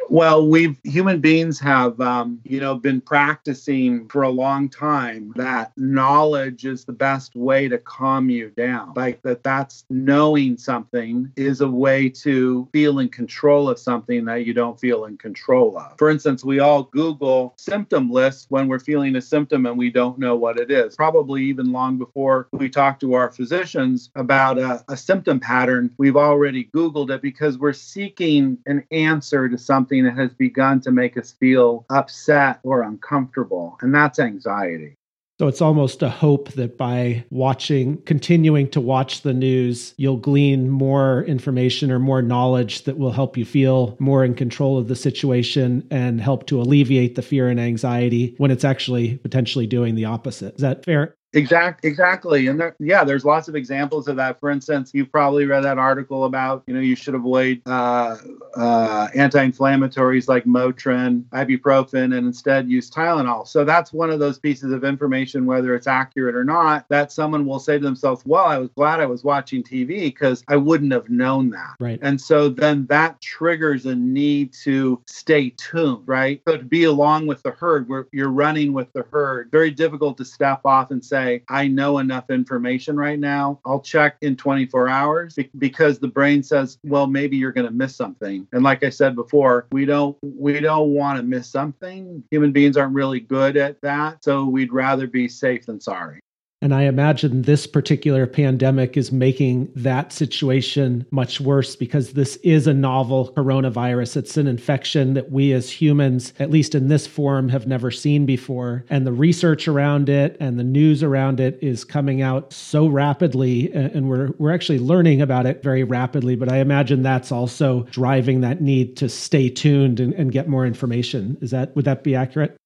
Well, 0.09 0.47
we've 0.47 0.77
human 0.83 1.19
beings 1.19 1.59
have, 1.59 1.99
um, 1.99 2.39
you 2.43 2.59
know, 2.59 2.75
been 2.75 3.01
practicing 3.01 4.07
for 4.07 4.23
a 4.23 4.29
long 4.29 4.69
time 4.69 5.33
that 5.35 5.71
knowledge 5.75 6.65
is 6.65 6.85
the 6.85 6.93
best 6.93 7.35
way 7.35 7.67
to 7.67 7.77
calm 7.77 8.29
you 8.29 8.49
down. 8.51 8.93
Like 8.95 9.21
that, 9.23 9.43
that's 9.43 9.85
knowing 9.89 10.57
something 10.57 11.31
is 11.35 11.61
a 11.61 11.67
way 11.67 12.09
to 12.09 12.67
feel 12.71 12.99
in 12.99 13.09
control 13.09 13.69
of 13.69 13.79
something 13.79 14.25
that 14.25 14.45
you 14.45 14.53
don't 14.53 14.79
feel 14.79 15.05
in 15.05 15.17
control 15.17 15.77
of. 15.77 15.97
For 15.97 16.09
instance, 16.09 16.43
we 16.43 16.59
all 16.59 16.83
Google 16.83 17.53
symptom 17.57 18.09
lists 18.09 18.45
when 18.49 18.67
we're 18.67 18.79
feeling 18.79 19.15
a 19.15 19.21
symptom 19.21 19.65
and 19.65 19.77
we 19.77 19.89
don't 19.89 20.19
know 20.19 20.35
what 20.35 20.59
it 20.59 20.71
is. 20.71 20.95
Probably 20.95 21.43
even 21.43 21.71
long 21.71 21.97
before 21.97 22.47
we 22.51 22.69
talk 22.69 22.99
to 23.01 23.13
our 23.13 23.31
physicians 23.31 24.09
about 24.15 24.57
a, 24.57 24.83
a 24.87 24.97
symptom 24.97 25.39
pattern, 25.39 25.93
we've 25.97 26.15
already 26.15 26.65
Googled 26.73 27.09
it 27.09 27.21
because 27.21 27.57
we're 27.57 27.73
seeking 27.73 28.57
an 28.65 28.83
answer 28.91 29.49
to 29.49 29.57
something 29.57 29.96
something 29.97 30.15
that 30.15 30.21
has 30.21 30.33
begun 30.33 30.79
to 30.81 30.91
make 30.91 31.17
us 31.17 31.33
feel 31.39 31.85
upset 31.89 32.59
or 32.63 32.83
uncomfortable, 32.83 33.77
and 33.81 33.93
that's 33.93 34.19
anxiety. 34.19 34.95
So 35.39 35.47
it's 35.47 35.61
almost 35.61 36.01
a 36.01 36.09
hope 36.09 36.53
that 36.53 36.79
by 36.79 37.23
watching, 37.29 38.01
continuing 38.03 38.67
to 38.71 38.81
watch 38.81 39.21
the 39.21 39.35
news, 39.35 39.93
you'll 39.97 40.17
glean 40.17 40.67
more 40.67 41.23
information 41.25 41.91
or 41.91 41.99
more 41.99 42.23
knowledge 42.23 42.85
that 42.85 42.97
will 42.97 43.11
help 43.11 43.37
you 43.37 43.45
feel 43.45 43.95
more 43.99 44.25
in 44.25 44.33
control 44.33 44.79
of 44.79 44.87
the 44.87 44.95
situation 44.95 45.87
and 45.91 46.19
help 46.19 46.47
to 46.47 46.59
alleviate 46.59 47.13
the 47.13 47.21
fear 47.21 47.49
and 47.49 47.59
anxiety 47.59 48.33
when 48.39 48.49
it's 48.49 48.65
actually 48.65 49.17
potentially 49.17 49.67
doing 49.67 49.93
the 49.93 50.05
opposite. 50.05 50.55
Is 50.55 50.61
that 50.61 50.83
fair? 50.83 51.16
Exact, 51.33 51.83
exactly, 51.83 52.47
and 52.47 52.57
there, 52.57 52.73
yeah, 52.79 53.03
there's 53.03 53.25
lots 53.25 53.49
of 53.49 53.55
examples 53.55 54.07
of 54.07 54.15
that. 54.15 54.39
For 54.39 54.49
instance, 54.49 54.91
you've 54.93 55.11
probably 55.11 55.45
read 55.45 55.61
that 55.65 55.77
article 55.77 56.23
about 56.23 56.63
you 56.67 56.73
know 56.73 56.79
you 56.79 56.95
should 56.95 57.15
avoid 57.15 57.61
uh, 57.65 58.15
uh, 58.55 59.09
anti-inflammatories 59.13 60.29
like 60.29 60.45
Motrin, 60.45 61.23
ibuprofen, 61.25 62.17
and 62.17 62.25
instead 62.25 62.69
use 62.69 62.89
Tylenol. 62.89 63.45
So 63.45 63.65
that's 63.65 63.91
one 63.91 64.09
of 64.09 64.19
those 64.19 64.39
pieces 64.39 64.71
of 64.71 64.85
information, 64.85 65.45
whether 65.45 65.75
it's 65.75 65.85
accurate 65.85 66.33
or 66.33 66.45
not, 66.45 66.85
that 66.87 67.11
someone 67.11 67.45
will 67.45 67.59
say 67.59 67.77
to 67.77 67.83
themselves, 67.83 68.23
"Well, 68.25 68.45
I 68.45 68.57
was 68.57 68.69
glad 68.69 69.01
I 69.01 69.05
was 69.05 69.25
watching 69.25 69.63
TV 69.63 70.05
because 70.05 70.45
I 70.47 70.55
wouldn't 70.55 70.93
have 70.93 71.09
known 71.09 71.49
that." 71.49 71.75
Right. 71.81 71.99
And 72.01 72.21
so 72.21 72.47
then 72.47 72.85
that 72.85 73.19
triggers 73.19 73.85
a 73.85 73.95
need 73.95 74.53
to 74.63 75.01
stay 75.07 75.49
tuned, 75.57 76.03
right? 76.05 76.41
So 76.47 76.55
to 76.55 76.63
be 76.63 76.85
along 76.85 77.27
with 77.27 77.43
the 77.43 77.51
herd, 77.51 77.89
where 77.89 78.07
you're 78.13 78.29
running 78.29 78.71
with 78.71 78.93
the 78.93 79.03
herd, 79.11 79.51
very 79.51 79.71
difficult 79.71 80.17
to 80.19 80.25
step 80.25 80.61
off 80.63 80.89
and 80.89 81.03
say 81.03 81.16
say, 81.17 81.43
I 81.49 81.67
know 81.67 81.99
enough 81.99 82.29
information 82.29 82.95
right 82.95 83.19
now. 83.19 83.59
I'll 83.65 83.79
check 83.79 84.17
in 84.21 84.35
24 84.35 84.89
hours 84.89 85.37
because 85.57 85.99
the 85.99 86.07
brain 86.07 86.43
says, 86.43 86.77
well, 86.83 87.07
maybe 87.07 87.37
you're 87.37 87.51
going 87.51 87.67
to 87.67 87.73
miss 87.73 87.95
something. 87.95 88.47
And 88.51 88.63
like 88.63 88.83
I 88.83 88.89
said 88.89 89.15
before, 89.15 89.67
we 89.71 89.85
don't 89.85 90.17
we 90.21 90.59
don't 90.59 90.93
want 90.93 91.17
to 91.17 91.23
miss 91.23 91.49
something. 91.49 92.23
Human 92.31 92.51
beings 92.51 92.77
aren't 92.77 92.93
really 92.93 93.19
good 93.19 93.57
at 93.57 93.81
that. 93.81 94.23
So 94.23 94.45
we'd 94.45 94.71
rather 94.71 95.07
be 95.07 95.27
safe 95.27 95.65
than 95.65 95.79
sorry. 95.81 96.19
And 96.61 96.73
I 96.73 96.83
imagine 96.83 97.43
this 97.43 97.67
particular 97.67 98.25
pandemic 98.25 98.97
is 98.97 99.11
making 99.11 99.71
that 99.75 100.11
situation 100.11 101.05
much 101.11 101.39
worse 101.39 101.75
because 101.75 102.13
this 102.13 102.35
is 102.37 102.65
a 102.65 102.73
novel 102.73 103.31
coronavirus. 103.37 104.17
It's 104.17 104.37
an 104.37 104.47
infection 104.47 105.13
that 105.13 105.31
we 105.31 105.53
as 105.53 105.69
humans, 105.69 106.33
at 106.39 106.49
least 106.49 106.73
in 106.73 106.87
this 106.87 107.05
form, 107.05 107.49
have 107.49 107.67
never 107.67 107.91
seen 107.91 108.25
before. 108.25 108.83
And 108.89 109.05
the 109.05 109.13
research 109.13 109.67
around 109.67 110.09
it 110.09 110.35
and 110.39 110.57
the 110.57 110.63
news 110.63 111.03
around 111.03 111.39
it 111.39 111.59
is 111.61 111.83
coming 111.83 112.23
out 112.23 112.51
so 112.51 112.87
rapidly. 112.87 113.71
And 113.71 114.09
we're, 114.09 114.31
we're 114.39 114.53
actually 114.53 114.79
learning 114.79 115.21
about 115.21 115.45
it 115.45 115.61
very 115.61 115.83
rapidly. 115.83 116.35
But 116.35 116.51
I 116.51 116.57
imagine 116.57 117.03
that's 117.03 117.31
also 117.31 117.83
driving 117.91 118.41
that 118.41 118.61
need 118.61 118.97
to 118.97 119.09
stay 119.09 119.47
tuned 119.49 119.99
and, 119.99 120.11
and 120.15 120.31
get 120.31 120.47
more 120.47 120.65
information. 120.65 121.37
Is 121.39 121.51
that, 121.51 121.75
would 121.75 121.85
that 121.85 122.03
be 122.03 122.15
accurate? 122.15 122.57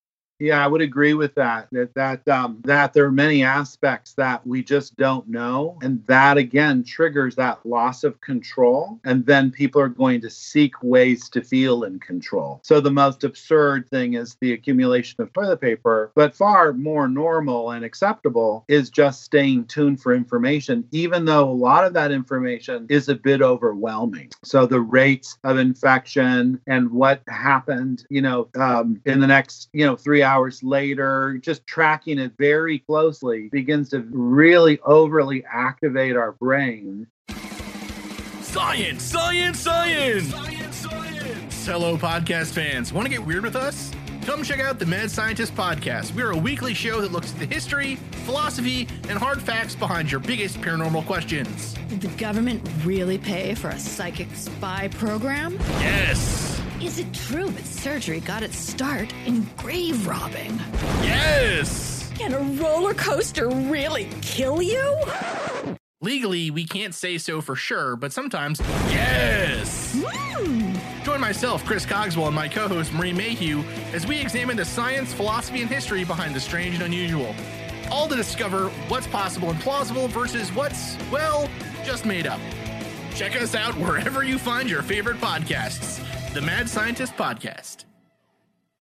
Yeah, 0.41 0.65
I 0.65 0.67
would 0.67 0.81
agree 0.81 1.13
with 1.13 1.35
that. 1.35 1.67
That 1.71 1.93
that 1.93 2.27
um, 2.27 2.61
that 2.65 2.93
there 2.93 3.05
are 3.05 3.11
many 3.11 3.43
aspects 3.43 4.13
that 4.13 4.45
we 4.45 4.63
just 4.63 4.97
don't 4.97 5.27
know, 5.29 5.77
and 5.83 6.03
that 6.07 6.37
again 6.37 6.83
triggers 6.83 7.35
that 7.35 7.63
loss 7.63 8.03
of 8.03 8.19
control. 8.21 8.99
And 9.05 9.23
then 9.27 9.51
people 9.51 9.79
are 9.79 9.87
going 9.87 10.19
to 10.21 10.31
seek 10.31 10.81
ways 10.81 11.29
to 11.29 11.43
feel 11.43 11.83
in 11.83 11.99
control. 11.99 12.59
So 12.63 12.81
the 12.81 12.89
most 12.89 13.23
absurd 13.23 13.87
thing 13.91 14.15
is 14.15 14.35
the 14.41 14.53
accumulation 14.53 15.21
of 15.21 15.31
toilet 15.31 15.61
paper, 15.61 16.11
but 16.15 16.35
far 16.35 16.73
more 16.73 17.07
normal 17.07 17.69
and 17.69 17.85
acceptable 17.85 18.65
is 18.67 18.89
just 18.89 19.21
staying 19.21 19.65
tuned 19.65 20.01
for 20.01 20.15
information, 20.15 20.87
even 20.91 21.25
though 21.25 21.47
a 21.47 21.53
lot 21.53 21.85
of 21.85 21.93
that 21.93 22.11
information 22.11 22.87
is 22.89 23.09
a 23.09 23.15
bit 23.15 23.43
overwhelming. 23.43 24.31
So 24.43 24.65
the 24.65 24.81
rates 24.81 25.37
of 25.43 25.59
infection 25.59 26.59
and 26.65 26.89
what 26.89 27.21
happened, 27.27 28.07
you 28.09 28.23
know, 28.23 28.49
um, 28.55 28.99
in 29.05 29.19
the 29.19 29.27
next, 29.27 29.69
you 29.73 29.85
know, 29.85 29.95
three 29.95 30.23
hours 30.23 30.30
hours 30.31 30.63
later, 30.63 31.37
just 31.41 31.67
tracking 31.67 32.17
it 32.17 32.31
very 32.37 32.79
closely 32.79 33.49
begins 33.51 33.89
to 33.89 33.99
really 34.11 34.79
overly 34.85 35.43
activate 35.43 36.15
our 36.15 36.31
brain. 36.31 37.05
Science, 38.41 39.03
science, 39.03 39.59
science! 39.59 40.29
Science, 40.29 40.75
science! 40.75 41.65
Hello, 41.65 41.97
podcast 41.97 42.51
fans. 42.53 42.93
Want 42.93 43.05
to 43.07 43.09
get 43.09 43.25
weird 43.25 43.43
with 43.43 43.57
us? 43.57 43.91
Come 44.23 44.43
check 44.43 44.61
out 44.61 44.79
the 44.79 44.85
Mad 44.85 45.11
Scientist 45.11 45.53
Podcast. 45.53 46.15
We're 46.15 46.31
a 46.31 46.37
weekly 46.37 46.73
show 46.73 47.01
that 47.01 47.11
looks 47.11 47.33
at 47.33 47.39
the 47.39 47.45
history, 47.45 47.95
philosophy, 48.23 48.87
and 49.09 49.19
hard 49.19 49.41
facts 49.41 49.75
behind 49.75 50.09
your 50.11 50.21
biggest 50.21 50.61
paranormal 50.61 51.05
questions. 51.07 51.73
Did 51.89 52.01
the 52.01 52.07
government 52.17 52.65
really 52.85 53.17
pay 53.17 53.53
for 53.55 53.69
a 53.69 53.79
psychic 53.79 54.33
spy 54.35 54.87
program? 54.89 55.57
Yes! 55.79 56.50
Is 56.83 56.97
it 56.97 57.13
true 57.13 57.51
that 57.51 57.63
surgery 57.63 58.21
got 58.21 58.41
its 58.41 58.57
start 58.57 59.13
in 59.27 59.47
grave 59.55 60.07
robbing? 60.07 60.59
Yes! 61.03 62.11
Can 62.17 62.33
a 62.33 62.39
roller 62.59 62.95
coaster 62.95 63.49
really 63.49 64.09
kill 64.23 64.63
you? 64.63 64.99
Legally, 66.01 66.49
we 66.49 66.65
can't 66.65 66.95
say 66.95 67.19
so 67.19 67.39
for 67.39 67.55
sure, 67.55 67.95
but 67.95 68.11
sometimes, 68.11 68.59
yes! 68.89 69.95
Mm. 69.95 71.03
Join 71.03 71.21
myself, 71.21 71.63
Chris 71.65 71.85
Cogswell, 71.85 72.25
and 72.25 72.35
my 72.35 72.47
co 72.47 72.67
host, 72.67 72.91
Marie 72.93 73.13
Mayhew, 73.13 73.61
as 73.93 74.07
we 74.07 74.19
examine 74.19 74.57
the 74.57 74.65
science, 74.65 75.13
philosophy, 75.13 75.61
and 75.61 75.69
history 75.69 76.03
behind 76.03 76.33
the 76.33 76.39
strange 76.39 76.73
and 76.73 76.83
unusual. 76.83 77.35
All 77.91 78.07
to 78.07 78.15
discover 78.15 78.69
what's 78.87 79.05
possible 79.05 79.51
and 79.51 79.59
plausible 79.59 80.07
versus 80.07 80.51
what's, 80.55 80.97
well, 81.11 81.47
just 81.85 82.07
made 82.07 82.25
up. 82.25 82.39
Check 83.13 83.39
us 83.39 83.53
out 83.53 83.75
wherever 83.75 84.23
you 84.23 84.39
find 84.39 84.67
your 84.67 84.81
favorite 84.81 85.17
podcasts 85.17 86.03
the 86.33 86.41
Mad 86.41 86.69
Scientist 86.69 87.13
Podcast. 87.17 87.83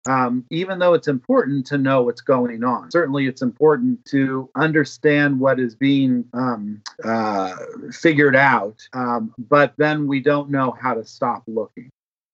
Um, 0.08 0.46
even 0.52 0.78
though 0.78 0.94
it's 0.94 1.08
important 1.08 1.66
to 1.68 1.80
know 1.80 2.04
what's 2.04 2.22
going 2.22 2.64
on, 2.64 2.92
certainly 2.92 3.26
it's 3.26 3.42
important 3.42 4.06
to 4.06 4.50
understand 4.56 5.40
what 5.40 5.60
is 5.60 5.74
being 5.74 6.26
um, 6.34 6.82
uh, 7.04 7.56
figured 7.92 8.36
out, 8.36 8.88
um, 8.94 9.34
but 9.38 9.74
then 9.78 10.06
we 10.06 10.20
don't 10.20 10.52
know 10.52 10.78
how 10.80 10.94
to 10.94 11.04
stop 11.04 11.42
looking. 11.48 11.90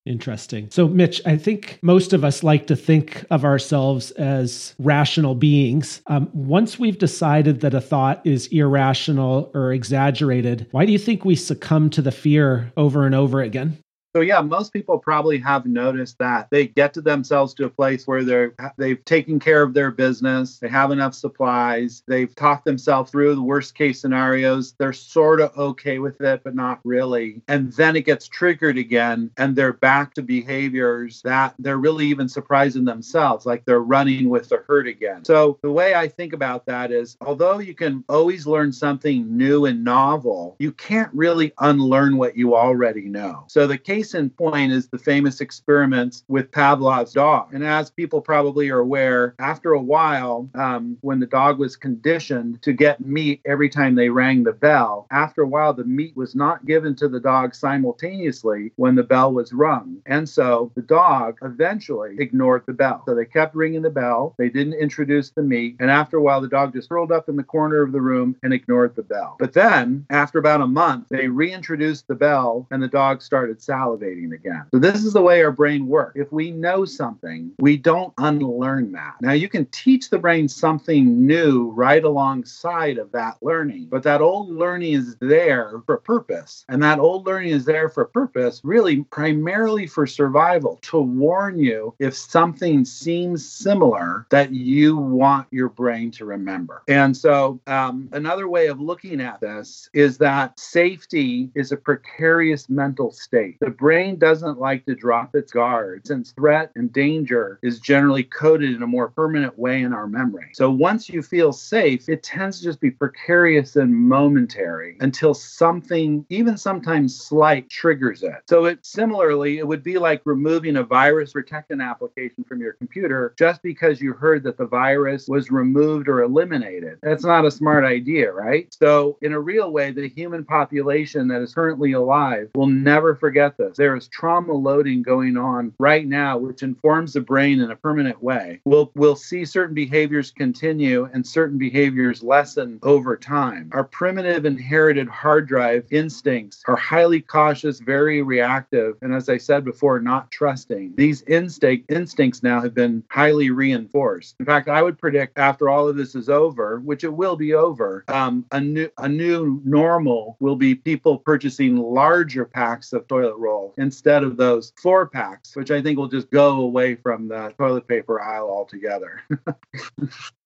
Interesting. 0.06 0.70
So, 0.70 0.88
Mitch, 0.88 1.22
I 1.26 1.38
think 1.38 1.80
most 1.82 2.12
of 2.12 2.26
us 2.26 2.44
like 2.44 2.68
to 2.68 2.76
think 2.76 3.26
of 3.32 3.46
ourselves 3.46 4.12
as 4.12 4.76
rational 4.80 5.34
beings. 5.34 6.02
Um, 6.08 6.30
once 6.34 6.78
we've 6.78 7.00
decided 7.00 7.62
that 7.62 7.74
a 7.74 7.82
thought 7.82 8.22
is 8.26 8.48
irrational 8.48 9.50
or 9.56 9.72
exaggerated, 9.72 10.68
why 10.72 10.86
do 10.86 10.92
you 10.92 11.00
think 11.00 11.24
we 11.24 11.36
succumb 11.36 11.90
to 11.92 12.02
the 12.02 12.12
fear 12.12 12.72
over 12.78 13.06
and 13.06 13.16
over 13.16 13.42
again? 13.42 13.80
So 14.16 14.22
yeah, 14.22 14.40
most 14.40 14.72
people 14.72 14.98
probably 14.98 15.38
have 15.40 15.66
noticed 15.66 16.20
that 16.20 16.50
they 16.50 16.68
get 16.68 16.94
to 16.94 17.02
themselves 17.02 17.54
to 17.56 17.66
a 17.66 17.70
place 17.70 18.08
where 18.08 18.24
they're 18.24 18.56
they've 18.78 19.04
taken 19.04 19.42
care 19.42 19.62
of 19.62 19.74
their 19.74 19.92
business, 19.92 20.58
they 20.58 20.70
have 20.70 20.92
enough 20.92 21.14
supplies, 21.14 22.02
they've 22.08 22.34
talked 22.34 22.64
themselves 22.64 23.12
through 23.12 23.36
the 23.36 23.42
worst 23.42 23.76
case 23.76 24.00
scenarios, 24.00 24.74
they're 24.80 24.94
sort 24.94 25.42
of 25.42 25.52
okay 25.58 26.00
with 26.00 26.22
it 26.22 26.46
but 26.46 26.56
not 26.56 26.80
really. 26.86 27.42
And 27.50 27.74
then 27.74 27.98
it 27.98 28.06
gets 28.06 28.30
triggered 28.30 28.78
again 28.78 29.32
and 29.36 29.54
they're 29.54 29.74
back 29.74 30.14
to 30.14 30.22
behaviors 30.22 31.22
that 31.24 31.54
they're 31.60 31.78
really 31.78 32.06
even 32.06 32.30
surprising 32.30 32.86
themselves 32.86 33.46
like 33.46 33.66
they're 33.66 33.82
running 33.82 34.30
with 34.30 34.48
the 34.48 34.64
herd 34.66 34.88
again. 34.88 35.26
So 35.26 35.60
the 35.62 35.74
way 35.74 35.94
I 35.94 36.08
think 36.08 36.32
about 36.32 36.66
that 36.68 36.90
is 36.90 37.18
although 37.20 37.60
you 37.60 37.76
can 37.76 38.06
always 38.08 38.48
learn 38.48 38.72
something 38.72 39.36
new 39.36 39.66
and 39.66 39.84
novel, 39.84 40.56
you 40.60 40.72
can't 40.72 41.14
really 41.14 41.52
unlearn 41.60 42.16
what 42.16 42.38
you 42.38 42.56
already 42.56 43.10
know. 43.10 43.44
So 43.50 43.68
the 43.68 43.78
case 43.78 44.05
case 44.06 44.14
in 44.14 44.30
point 44.30 44.72
is 44.72 44.88
the 44.88 45.00
famous 45.00 45.42
experiments 45.42 46.24
with 46.28 46.52
Pavlov's 46.52 47.14
dog. 47.14 47.54
And 47.54 47.64
as 47.64 47.90
people 47.90 48.22
probably 48.22 48.70
are 48.70 48.80
aware, 48.80 49.34
after 49.40 49.74
a 49.74 49.82
while, 49.82 50.48
um, 50.54 50.98
when 51.02 51.20
the 51.20 51.26
dog 51.26 51.58
was 51.58 51.76
conditioned 51.76 52.62
to 52.62 52.74
get 52.74 53.04
meat 53.04 53.42
every 53.46 53.70
time 53.70 53.96
they 53.96 54.10
rang 54.10 54.44
the 54.44 54.54
bell, 54.54 55.08
after 55.12 55.42
a 55.42 55.48
while, 55.48 55.74
the 55.74 55.84
meat 55.84 56.16
was 56.16 56.36
not 56.36 56.66
given 56.66 56.96
to 56.96 57.08
the 57.08 57.20
dog 57.20 57.56
simultaneously 57.56 58.72
when 58.76 58.96
the 58.96 59.04
bell 59.04 59.34
was 59.34 59.54
rung. 59.54 59.98
And 60.06 60.28
so 60.30 60.72
the 60.76 60.82
dog 60.82 61.38
eventually 61.42 62.16
ignored 62.20 62.64
the 62.68 62.74
bell. 62.74 63.02
So 63.08 63.16
they 63.16 63.26
kept 63.26 63.56
ringing 63.56 63.82
the 63.82 63.90
bell. 63.90 64.36
They 64.38 64.50
didn't 64.50 64.74
introduce 64.74 65.32
the 65.32 65.42
meat. 65.42 65.78
And 65.80 65.90
after 65.90 66.18
a 66.18 66.22
while, 66.22 66.42
the 66.42 66.48
dog 66.48 66.74
just 66.74 66.90
curled 66.90 67.12
up 67.12 67.28
in 67.28 67.36
the 67.36 67.44
corner 67.44 67.82
of 67.82 67.92
the 67.92 68.02
room 68.02 68.36
and 68.44 68.54
ignored 68.54 68.96
the 68.96 69.04
bell. 69.04 69.36
But 69.40 69.54
then, 69.54 70.06
after 70.10 70.38
about 70.38 70.62
a 70.62 70.68
month, 70.68 71.08
they 71.10 71.28
reintroduced 71.28 72.08
the 72.08 72.16
bell 72.16 72.68
and 72.70 72.84
the 72.84 72.88
dog 72.88 73.22
started 73.22 73.60
salivating 73.60 73.95
salivating 73.96 74.34
again. 74.34 74.66
So 74.72 74.80
this 74.80 75.04
is 75.04 75.14
the 75.14 75.22
way 75.22 75.44
our 75.44 75.52
brain 75.52 75.88
works. 75.88 76.14
If 76.16 76.32
we 76.32 76.52
know 76.52 76.86
something, 76.86 77.52
we 77.60 77.78
don't 77.78 78.14
unlearn 78.18 78.92
that. 78.94 79.16
Now 79.22 79.34
you 79.34 79.50
can 79.50 79.66
teach 79.68 80.10
the 80.10 80.20
brain 80.20 80.48
something 80.48 81.26
new 81.26 81.72
right 81.72 82.04
alongside 82.04 82.98
of 82.98 83.12
that 83.12 83.38
learning, 83.42 83.88
but 83.90 84.04
that 84.04 84.22
old 84.22 84.50
learning 84.50 84.94
is 84.94 85.16
there 85.20 85.82
for 85.86 85.98
purpose. 85.98 86.66
And 86.70 86.82
that 86.84 87.00
old 87.00 87.26
learning 87.26 87.52
is 87.52 87.66
there 87.66 87.90
for 87.90 88.06
purpose, 88.06 88.62
really 88.64 89.04
primarily 89.04 89.88
for 89.88 90.08
survival, 90.08 90.80
to 90.84 91.00
warn 91.00 91.60
you 91.60 91.94
if 92.00 92.16
something 92.16 92.86
seems 92.86 93.48
similar 93.48 94.28
that 94.30 94.52
you 94.52 94.98
want 94.98 95.48
your 95.52 95.70
brain 95.70 96.12
to 96.12 96.26
remember. 96.26 96.84
And 96.88 97.16
so 97.16 97.60
um, 97.68 98.10
another 98.12 98.48
way 98.48 98.68
of 98.68 98.80
looking 98.80 99.22
at 99.22 99.40
this 99.42 99.90
is 99.94 100.18
that 100.20 100.60
safety 100.60 101.50
is 101.56 101.72
a 101.72 101.78
precarious 101.78 102.70
mental 102.70 103.12
state. 103.12 103.58
The 103.60 103.70
brain 103.78 104.18
doesn't 104.18 104.60
like 104.60 104.86
to 104.86 104.96
drop 104.96 105.36
its 105.36 105.52
guard 105.52 106.06
since 106.06 106.32
threat 106.32 106.72
and 106.76 106.92
danger 106.92 107.60
is 107.64 107.80
generally 107.80 108.24
coded 108.24 108.74
in 108.74 108.84
a 108.84 108.88
more 108.88 109.10
permanent 109.10 109.58
way 109.58 109.82
in 109.82 109.94
our 109.94 110.08
memory. 110.08 110.50
So 110.54 110.70
once 110.70 111.10
you 111.10 111.22
feel 111.22 111.52
safe, 111.52 112.10
it 112.10 112.24
tends 112.24 112.60
to 112.60 112.64
just 112.64 112.80
be 112.80 112.92
precarious 112.92 113.76
and 113.76 113.94
momentary 113.94 114.98
until 115.00 115.34
something, 115.34 116.26
even 116.30 116.58
sometimes 116.58 117.16
slight, 117.16 117.70
triggers 117.70 118.24
it. 118.24 118.36
So 118.48 118.66
it 118.66 118.86
similarly, 118.86 119.58
it 119.58 119.68
would 119.68 119.84
be 119.84 119.98
like 119.98 120.22
removing 120.26 120.78
a 120.78 120.84
virus 120.84 121.34
protection 121.34 121.82
application 121.82 122.44
from 122.44 122.62
your 122.62 122.74
computer 122.74 123.34
just 123.38 123.62
because 123.62 124.02
you 124.02 124.14
heard 124.14 124.44
that 124.44 124.58
the 124.58 124.68
virus 124.68 125.28
was 125.28 125.52
removed 125.52 126.08
or 126.08 126.22
eliminated. 126.22 127.00
That's 127.02 127.24
not 127.24 127.46
a 127.46 127.52
smart 127.52 127.84
idea, 127.84 128.32
right? 128.32 128.74
So 128.80 129.18
in 129.22 129.34
a 129.34 129.40
real 129.40 129.72
way, 129.72 129.92
the 129.92 130.08
human 130.08 130.46
population 130.46 131.28
that 131.30 131.42
is 131.42 131.54
currently 131.54 131.94
alive 131.94 132.50
will 132.56 132.68
never 132.68 133.16
forget 133.16 133.58
this. 133.58 133.65
There 133.76 133.96
is 133.96 134.08
trauma 134.08 134.54
loading 134.54 135.02
going 135.02 135.38
on 135.38 135.74
right 135.80 136.06
now, 136.06 136.38
which 136.38 136.64
informs 136.64 137.14
the 137.14 137.22
brain 137.22 137.60
in 137.60 137.72
a 137.72 137.76
permanent 137.76 138.22
way. 138.22 138.62
We'll 138.66 138.92
we'll 138.96 139.16
see 139.16 139.46
certain 139.46 139.76
behaviors 139.76 140.32
continue 140.32 141.10
and 141.14 141.26
certain 141.26 141.58
behaviors 141.58 142.24
lessen 142.24 142.80
over 142.84 143.18
time. 143.18 143.70
Our 143.74 143.84
primitive 143.84 144.46
inherited 144.46 145.08
hard 145.08 145.48
drive 145.48 145.86
instincts 145.92 146.64
are 146.68 146.76
highly 146.76 147.22
cautious, 147.22 147.80
very 147.80 148.22
reactive, 148.22 148.96
and 149.02 149.14
as 149.14 149.30
I 149.30 149.38
said 149.38 149.66
before, 149.66 150.00
not 150.00 150.32
trusting. 150.32 150.94
These 150.96 151.24
instinct 151.24 151.92
instincts 151.92 152.44
now 152.44 152.62
have 152.62 152.74
been 152.74 153.04
highly 153.10 153.50
reinforced. 153.50 154.36
In 154.40 154.46
fact, 154.46 154.68
I 154.70 154.82
would 154.82 154.98
predict 154.98 155.38
after 155.38 155.70
all 155.70 155.88
of 155.88 155.96
this 155.96 156.16
is 156.16 156.30
over, 156.30 156.80
which 156.80 157.04
it 157.04 157.14
will 157.14 157.36
be 157.36 157.54
over, 157.54 158.04
um, 158.08 158.46
a 158.52 158.60
new 158.60 158.90
a 158.98 159.08
new 159.08 159.62
normal 159.66 160.38
will 160.40 160.56
be 160.56 160.76
people 160.76 161.18
purchasing 161.18 161.78
larger 161.78 162.46
packs 162.46 162.94
of 162.94 163.08
toilet 163.08 163.38
roll 163.38 163.55
instead 163.78 164.24
of 164.24 164.38
those 164.38 164.74
four 164.82 165.08
packs, 165.08 165.56
which 165.56 165.72
I 165.72 165.82
think 165.82 165.98
will 165.98 166.08
just 166.08 166.30
go 166.30 166.62
away 166.62 166.96
from 166.96 167.28
the 167.28 167.54
toilet 167.58 167.88
paper 167.88 168.22
aisle 168.22 168.50
altogether. 168.50 169.22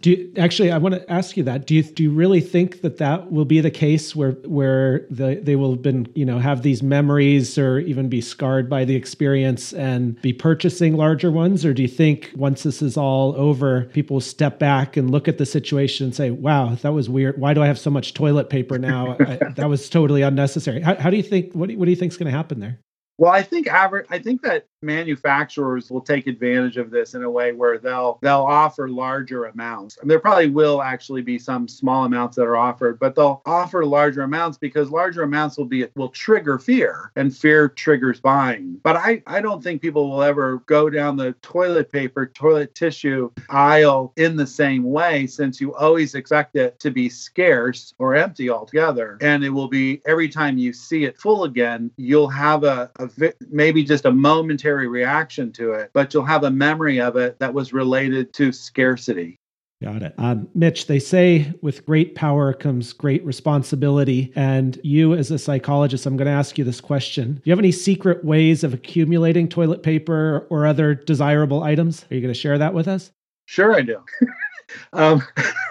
Do 0.00 0.10
you, 0.10 0.32
actually, 0.38 0.72
I 0.72 0.78
want 0.78 0.94
to 0.94 1.12
ask 1.12 1.36
you 1.36 1.42
that. 1.42 1.66
Do 1.66 1.74
you 1.74 1.82
do 1.82 2.02
you 2.02 2.10
really 2.10 2.40
think 2.40 2.80
that 2.80 2.96
that 2.96 3.30
will 3.30 3.44
be 3.44 3.60
the 3.60 3.70
case 3.70 4.16
where 4.16 4.32
where 4.46 5.06
the, 5.10 5.38
they 5.42 5.54
will 5.54 5.72
have 5.72 5.82
been 5.82 6.10
you 6.14 6.24
know 6.24 6.38
have 6.38 6.62
these 6.62 6.82
memories 6.82 7.58
or 7.58 7.80
even 7.80 8.08
be 8.08 8.22
scarred 8.22 8.70
by 8.70 8.86
the 8.86 8.96
experience 8.96 9.74
and 9.74 10.20
be 10.22 10.32
purchasing 10.32 10.96
larger 10.96 11.30
ones, 11.30 11.62
or 11.62 11.74
do 11.74 11.82
you 11.82 11.88
think 11.88 12.30
once 12.34 12.62
this 12.62 12.80
is 12.80 12.96
all 12.96 13.34
over, 13.36 13.84
people 13.92 14.14
will 14.14 14.22
step 14.22 14.58
back 14.58 14.96
and 14.96 15.10
look 15.10 15.28
at 15.28 15.36
the 15.36 15.44
situation 15.44 16.06
and 16.06 16.14
say, 16.14 16.30
"Wow, 16.30 16.74
that 16.76 16.94
was 16.94 17.10
weird. 17.10 17.38
Why 17.38 17.52
do 17.52 17.62
I 17.62 17.66
have 17.66 17.78
so 17.78 17.90
much 17.90 18.14
toilet 18.14 18.48
paper 18.48 18.78
now? 18.78 19.18
I, 19.20 19.36
that 19.56 19.68
was 19.68 19.90
totally 19.90 20.22
unnecessary." 20.22 20.80
How, 20.80 20.94
how 20.94 21.10
do 21.10 21.18
you 21.18 21.22
think? 21.22 21.52
What 21.52 21.68
do, 21.68 21.76
what 21.76 21.84
do 21.84 21.90
you 21.90 21.96
think 21.96 22.12
is 22.12 22.16
going 22.16 22.32
to 22.32 22.36
happen 22.36 22.60
there? 22.60 22.80
Well, 23.18 23.32
I 23.32 23.42
think 23.42 23.66
average. 23.66 24.06
I 24.10 24.20
think 24.20 24.40
that 24.42 24.66
manufacturers 24.86 25.90
will 25.90 26.00
take 26.00 26.26
advantage 26.26 26.76
of 26.76 26.90
this 26.90 27.14
in 27.14 27.22
a 27.22 27.30
way 27.30 27.52
where 27.52 27.78
they'll 27.78 28.18
they'll 28.22 28.42
offer 28.42 28.88
larger 28.88 29.46
amounts. 29.46 29.98
And 29.98 30.10
there 30.10 30.20
probably 30.20 30.48
will 30.48 30.82
actually 30.82 31.22
be 31.22 31.38
some 31.38 31.68
small 31.68 32.04
amounts 32.04 32.36
that 32.36 32.44
are 32.44 32.56
offered, 32.56 32.98
but 32.98 33.14
they'll 33.14 33.42
offer 33.44 33.84
larger 33.84 34.22
amounts 34.22 34.58
because 34.58 34.90
larger 34.90 35.22
amounts 35.22 35.58
will 35.58 35.66
be 35.66 35.86
will 35.96 36.08
trigger 36.08 36.58
fear, 36.58 37.10
and 37.16 37.36
fear 37.36 37.68
triggers 37.68 38.20
buying. 38.20 38.80
But 38.82 38.96
I 38.96 39.22
I 39.26 39.40
don't 39.40 39.62
think 39.62 39.82
people 39.82 40.08
will 40.10 40.22
ever 40.22 40.58
go 40.66 40.88
down 40.88 41.16
the 41.16 41.32
toilet 41.42 41.90
paper, 41.90 42.26
toilet 42.26 42.74
tissue 42.74 43.30
aisle 43.50 44.12
in 44.16 44.36
the 44.36 44.46
same 44.46 44.84
way, 44.84 45.26
since 45.26 45.60
you 45.60 45.74
always 45.74 46.14
expect 46.14 46.56
it 46.56 46.78
to 46.80 46.90
be 46.90 47.08
scarce 47.08 47.94
or 47.98 48.14
empty 48.14 48.48
altogether, 48.50 49.18
and 49.20 49.44
it 49.44 49.50
will 49.50 49.68
be 49.68 50.00
every 50.06 50.28
time 50.28 50.58
you 50.58 50.72
see 50.72 51.04
it 51.04 51.18
full 51.18 51.44
again, 51.44 51.90
you'll 51.96 52.28
have 52.28 52.64
a, 52.64 52.90
a 52.98 53.10
maybe 53.50 53.82
just 53.82 54.04
a 54.04 54.12
momentary 54.12 54.75
reaction 54.84 55.52
to 55.52 55.72
it, 55.72 55.90
but 55.92 56.12
you'll 56.12 56.24
have 56.24 56.44
a 56.44 56.50
memory 56.50 57.00
of 57.00 57.16
it 57.16 57.38
that 57.38 57.54
was 57.54 57.72
related 57.72 58.32
to 58.34 58.52
scarcity. 58.52 59.38
Got 59.82 60.02
it. 60.02 60.14
Um, 60.16 60.48
Mitch, 60.54 60.86
they 60.86 60.98
say 60.98 61.52
with 61.60 61.84
great 61.84 62.14
power 62.14 62.54
comes 62.54 62.94
great 62.94 63.24
responsibility. 63.26 64.32
And 64.34 64.80
you, 64.82 65.12
as 65.12 65.30
a 65.30 65.38
psychologist, 65.38 66.06
I'm 66.06 66.16
going 66.16 66.26
to 66.26 66.32
ask 66.32 66.56
you 66.56 66.64
this 66.64 66.80
question 66.80 67.34
Do 67.34 67.42
you 67.44 67.52
have 67.52 67.58
any 67.58 67.72
secret 67.72 68.24
ways 68.24 68.64
of 68.64 68.72
accumulating 68.72 69.48
toilet 69.48 69.82
paper 69.82 70.46
or 70.48 70.66
other 70.66 70.94
desirable 70.94 71.62
items? 71.62 72.06
Are 72.10 72.14
you 72.14 72.22
going 72.22 72.32
to 72.32 72.38
share 72.38 72.56
that 72.56 72.72
with 72.72 72.88
us? 72.88 73.10
Sure, 73.44 73.74
I 73.74 73.82
do. 73.82 74.02
um, 74.94 75.22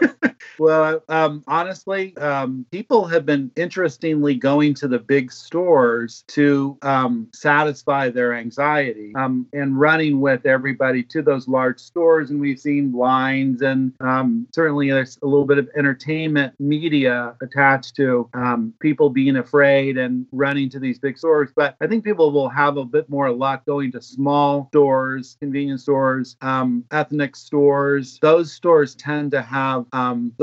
well, 0.59 1.03
um, 1.09 1.43
honestly, 1.47 2.15
um, 2.17 2.65
people 2.71 3.05
have 3.05 3.25
been 3.25 3.51
interestingly 3.55 4.35
going 4.35 4.73
to 4.75 4.87
the 4.87 4.99
big 4.99 5.31
stores 5.31 6.23
to 6.27 6.77
um, 6.81 7.27
satisfy 7.33 8.09
their 8.09 8.33
anxiety 8.33 9.13
um, 9.15 9.47
and 9.53 9.79
running 9.79 10.21
with 10.21 10.45
everybody 10.45 11.03
to 11.03 11.21
those 11.21 11.47
large 11.47 11.79
stores. 11.79 12.31
And 12.31 12.39
we've 12.39 12.59
seen 12.59 12.91
lines, 12.91 13.61
and 13.61 13.93
um, 13.99 14.47
certainly 14.53 14.89
there's 14.89 15.17
a 15.21 15.25
little 15.25 15.45
bit 15.45 15.57
of 15.57 15.69
entertainment 15.77 16.53
media 16.59 17.35
attached 17.41 17.95
to 17.97 18.29
um, 18.33 18.73
people 18.79 19.09
being 19.09 19.37
afraid 19.37 19.97
and 19.97 20.25
running 20.31 20.69
to 20.69 20.79
these 20.79 20.99
big 20.99 21.17
stores. 21.17 21.51
But 21.55 21.75
I 21.81 21.87
think 21.87 22.03
people 22.03 22.31
will 22.31 22.49
have 22.49 22.77
a 22.77 22.85
bit 22.85 23.09
more 23.09 23.31
luck 23.31 23.65
going 23.65 23.91
to 23.93 24.01
small 24.01 24.67
stores, 24.69 25.37
convenience 25.39 25.83
stores, 25.83 26.37
ethnic 26.91 27.35
stores. 27.35 28.19
Those 28.21 28.51
stores 28.51 28.95
tend 28.95 29.31
to 29.31 29.41
have 29.41 29.85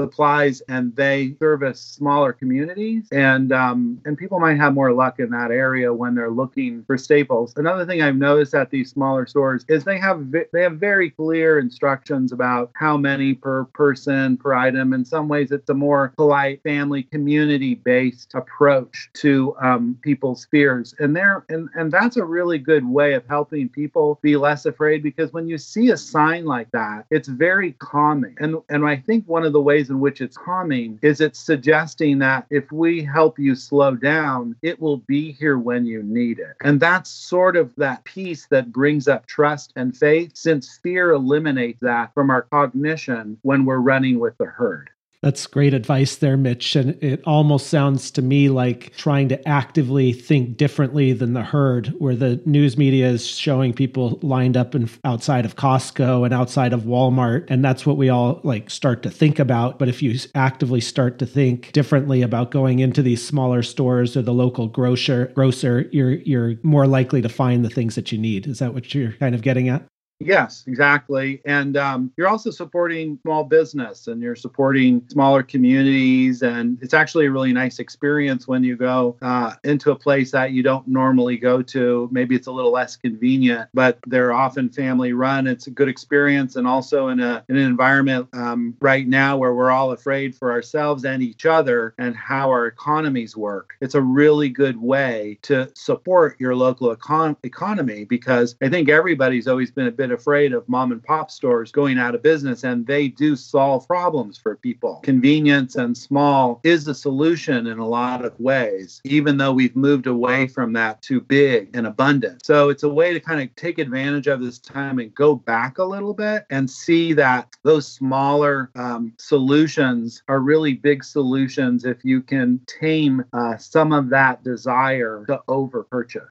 supplies 0.03 0.63
and 0.69 0.95
they 0.97 1.35
service 1.39 1.81
smaller 1.81 2.33
communities. 2.33 3.09
And 3.13 3.53
um, 3.53 4.01
and 4.05 4.19
people 4.19 4.41
might 4.41 4.57
have 4.57 4.75
more 4.75 4.93
luck 4.93 5.21
in 5.21 5.31
that 5.31 5.51
area 5.51 5.93
when 5.93 6.15
they're 6.15 6.31
looking 6.31 6.85
for 6.85 6.99
staples. 6.99 7.53
Another 7.57 7.87
thing 7.87 8.03
i've 8.03 8.17
noticed 8.17 8.55
at 8.55 8.71
these 8.71 8.91
smaller 8.91 9.27
stores 9.27 9.65
is 9.69 9.85
they 9.85 9.99
have 9.99 10.33
they 10.53 10.63
have 10.63 10.77
very 10.79 11.11
clear 11.11 11.59
instructions 11.59 12.33
about 12.33 12.71
how 12.75 12.97
many 12.97 13.35
per 13.35 13.65
person 13.67 14.37
per 14.37 14.53
item. 14.55 14.93
In 14.93 15.05
some 15.05 15.29
ways 15.29 15.53
it's 15.53 15.71
a 15.71 15.75
more 15.75 16.13
polite 16.17 16.63
family 16.63 17.05
community 17.05 17.75
based 17.75 18.35
approach 18.35 19.11
to 19.15 19.55
um, 19.63 19.99
people's 20.03 20.47
fears. 20.51 20.95
And 20.99 21.15
there 21.15 21.45
and, 21.49 21.69
and 21.75 21.93
that's 21.93 22.17
a 22.17 22.25
really 22.25 22.59
good 22.59 22.85
way 22.87 23.15
of 23.15 23.25
helping 23.29 23.69
people 23.69 24.19
be 24.23 24.37
less 24.37 24.67
afraid 24.67 25.03
because 25.03 25.33
when 25.33 25.47
you 25.47 25.59
see 25.59 25.91
a 25.91 25.97
sign 25.97 26.45
like 26.45 26.71
that 26.73 27.07
it's 27.11 27.29
very 27.29 27.73
calming 27.73 28.35
and 28.41 28.57
and 28.69 28.85
i 28.85 28.97
think 28.97 29.27
one 29.27 29.45
of 29.45 29.53
the 29.53 29.61
ways 29.61 29.91
in 29.93 30.01
which 30.01 30.23
it's 30.23 30.39
calming 30.39 30.99
is 31.03 31.21
it's 31.21 31.39
suggesting 31.39 32.19
that 32.19 32.47
if 32.49 32.73
we 32.73 33.05
help 33.05 33.39
you 33.39 33.55
slow 33.55 33.95
down, 33.95 34.57
it 34.63 34.81
will 34.81 34.97
be 34.97 35.33
here 35.33 35.59
when 35.59 35.85
you 35.85 36.03
need 36.03 36.39
it. 36.39 36.57
And 36.63 36.81
that's 36.81 37.11
sort 37.11 37.57
of 37.57 37.75
that 37.77 38.03
piece 38.05 38.47
that 38.47 38.73
brings 38.73 39.07
up 39.07 39.27
trust 39.27 39.75
and 39.77 39.95
faith, 39.95 40.33
since 40.35 40.79
fear 40.83 41.13
eliminates 41.13 41.81
that 41.81 42.15
from 42.15 42.31
our 42.31 42.43
cognition 42.43 43.37
when 43.43 43.67
we're 43.67 43.79
running 43.79 44.19
with 44.19 44.37
the 44.39 44.47
herd. 44.47 44.89
That's 45.23 45.47
great 45.47 45.73
advice 45.73 46.17
there, 46.17 46.37
Mitch. 46.37 46.75
And 46.75 47.01
it 47.01 47.23
almost 47.25 47.69
sounds 47.69 48.11
to 48.11 48.23
me 48.23 48.49
like 48.49 48.93
trying 48.97 49.29
to 49.29 49.49
actively 49.49 50.13
think 50.13 50.57
differently 50.57 51.13
than 51.13 51.33
the 51.33 51.45
herd, 51.45 51.95
where 51.99 52.17
the 52.17 52.43
news 52.45 52.77
media 52.77 53.09
is 53.09 53.25
showing 53.25 53.73
people 53.73 54.19
lined 54.23 54.57
up 54.57 54.75
in, 54.75 54.91
outside 55.05 55.45
of 55.45 55.55
Costco 55.55 56.25
and 56.25 56.35
outside 56.35 56.73
of 56.73 56.83
Walmart. 56.83 57.47
And 57.49 57.65
that's 57.65 57.87
what 57.87 57.97
we 57.97 58.09
all 58.09 58.41
like 58.43 58.69
start 58.69 59.05
to 59.05 59.11
think 59.11 59.39
about. 59.39 59.79
But 59.79 59.89
if 59.89 60.03
you 60.03 60.19
actively 60.35 60.81
start 60.81 61.21
to 61.21 61.27
think 61.27 61.71
differently 61.71 62.23
about 62.23 62.51
going 62.51 62.81
into 62.81 63.01
these 63.01 63.25
smaller 63.25 63.63
stores 63.63 64.17
or 64.17 64.23
the 64.23 64.35
local 64.35 64.67
grocer, 64.67 65.27
grocer, 65.37 65.89
you're 65.93 66.15
you're 66.15 66.57
more 66.65 66.89
likely 66.89 67.23
to 67.23 67.29
find 67.29 67.65
the 67.65 67.71
things 67.71 67.95
that 67.95 68.11
you 68.11 68.19
need. 68.19 68.49
Is 68.49 68.59
that 68.59 68.75
what 68.75 68.93
you're 68.93 69.13
kind 69.13 69.37
of 69.37 69.43
getting 69.43 69.69
at? 69.69 69.87
Yes, 70.25 70.63
exactly. 70.69 71.43
And 71.47 71.77
um, 71.77 72.13
you're 72.17 72.29
also 72.29 72.51
supporting 72.51 73.19
small 73.23 73.43
business 73.43 74.07
and 74.07 74.23
you're 74.23 74.37
supporting 74.37 75.03
smaller 75.11 75.43
communities. 75.43 76.43
And 76.43 76.79
it's 76.81 76.95
actually 76.95 77.27
a 77.27 77.31
really 77.33 77.53
nice 77.53 77.81
experience 77.81 78.47
when 78.47 78.63
you 78.63 78.77
go 78.77 79.17
uh, 79.21 79.55
into 79.65 79.91
a 79.91 79.97
place 79.97 80.31
that 80.31 80.53
you 80.53 80.63
don't 80.63 80.87
normally 80.87 81.37
go 81.39 81.61
to. 81.63 82.09
Maybe 82.13 82.37
it's 82.37 82.47
a 82.47 82.53
little 82.53 82.71
less 82.71 82.95
convenient, 82.95 83.69
but 83.75 83.99
they're 84.07 84.33
often 84.33 84.69
family 84.71 85.13
run. 85.13 85.49
It's 85.49 85.67
a 85.67 85.73
good 85.73 85.89
experience. 85.89 86.55
And 86.55 86.69
also 86.69 87.09
in, 87.09 87.19
a, 87.19 87.45
in 87.49 87.57
an 87.57 87.67
environment 87.67 88.29
um, 88.33 88.77
right 88.81 89.09
now 89.09 89.37
where 89.37 89.55
we're 89.55 89.73
all 89.73 89.91
afraid 89.91 90.37
for 90.37 90.53
ourselves 90.53 91.05
and 91.05 91.21
each 91.21 91.47
other 91.47 91.95
and 91.99 92.15
how 92.15 92.49
our 92.49 92.67
economies 92.67 93.37
work. 93.37 93.75
It's 93.81 93.97
a 93.97 94.01
really 94.01 94.51
good 94.51 94.81
way 94.81 95.39
to 95.43 95.69
support 95.75 96.37
your 96.39 96.55
local 96.55 96.95
econ- 96.95 97.37
economy 97.43 98.05
because 98.05 98.55
I 98.63 98.69
think 98.69 98.89
everybody's 98.89 99.49
always 99.49 99.73
been 99.73 99.89
a 99.89 99.91
bit 99.91 100.12
afraid 100.13 100.53
of 100.53 100.69
mom 100.69 100.93
and 100.93 101.03
pop 101.03 101.31
stores 101.31 101.73
going 101.73 101.99
out 101.99 102.15
of 102.15 102.23
business, 102.23 102.65
and 102.65 102.87
they 102.87 103.09
do 103.09 103.37
solve 103.37 103.87
problems 103.87 104.39
for 104.39 104.57
people. 104.57 105.01
Convenience 105.03 105.77
and 105.77 105.97
small 105.97 106.61
is 106.65 106.85
the 106.85 106.95
solution 106.95 107.67
in 107.67 107.79
a 107.79 107.87
lot 107.87 108.25
of 108.25 108.39
ways, 108.39 109.01
even 109.05 109.37
though 109.37 109.53
we've 109.53 109.77
moved 109.77 110.07
away 110.07 110.47
from 110.47 110.73
that 110.75 111.03
to 111.03 111.21
big 111.21 111.75
and 111.75 111.87
abundant. 111.87 112.45
So 112.45 112.69
it's 112.69 112.83
a 112.83 112.89
way 112.89 113.13
to 113.13 113.21
kind 113.21 113.41
of 113.41 113.55
take 113.57 113.79
advantage 113.79 114.27
of 114.27 114.41
this 114.41 114.59
time 114.59 114.99
and 114.99 115.15
go 115.15 115.35
back 115.35 115.79
a 115.79 115.85
little 115.85 116.15
bit 116.15 116.47
and 116.51 116.71
see 116.71 117.13
that 117.15 117.55
those 117.63 117.87
smaller 117.87 118.71
um, 118.75 119.13
solutions 119.19 120.23
are 120.29 120.41
really 120.41 120.75
big 120.75 121.05
solutions 121.05 121.85
if 121.85 122.05
you 122.05 122.23
can 122.23 122.61
tame 122.67 123.25
uh, 123.33 123.57
some 123.57 123.93
of 123.93 124.09
that 124.11 124.43
desire 124.45 125.25
to 125.27 125.41
over 125.49 125.85
purchase. 125.85 126.23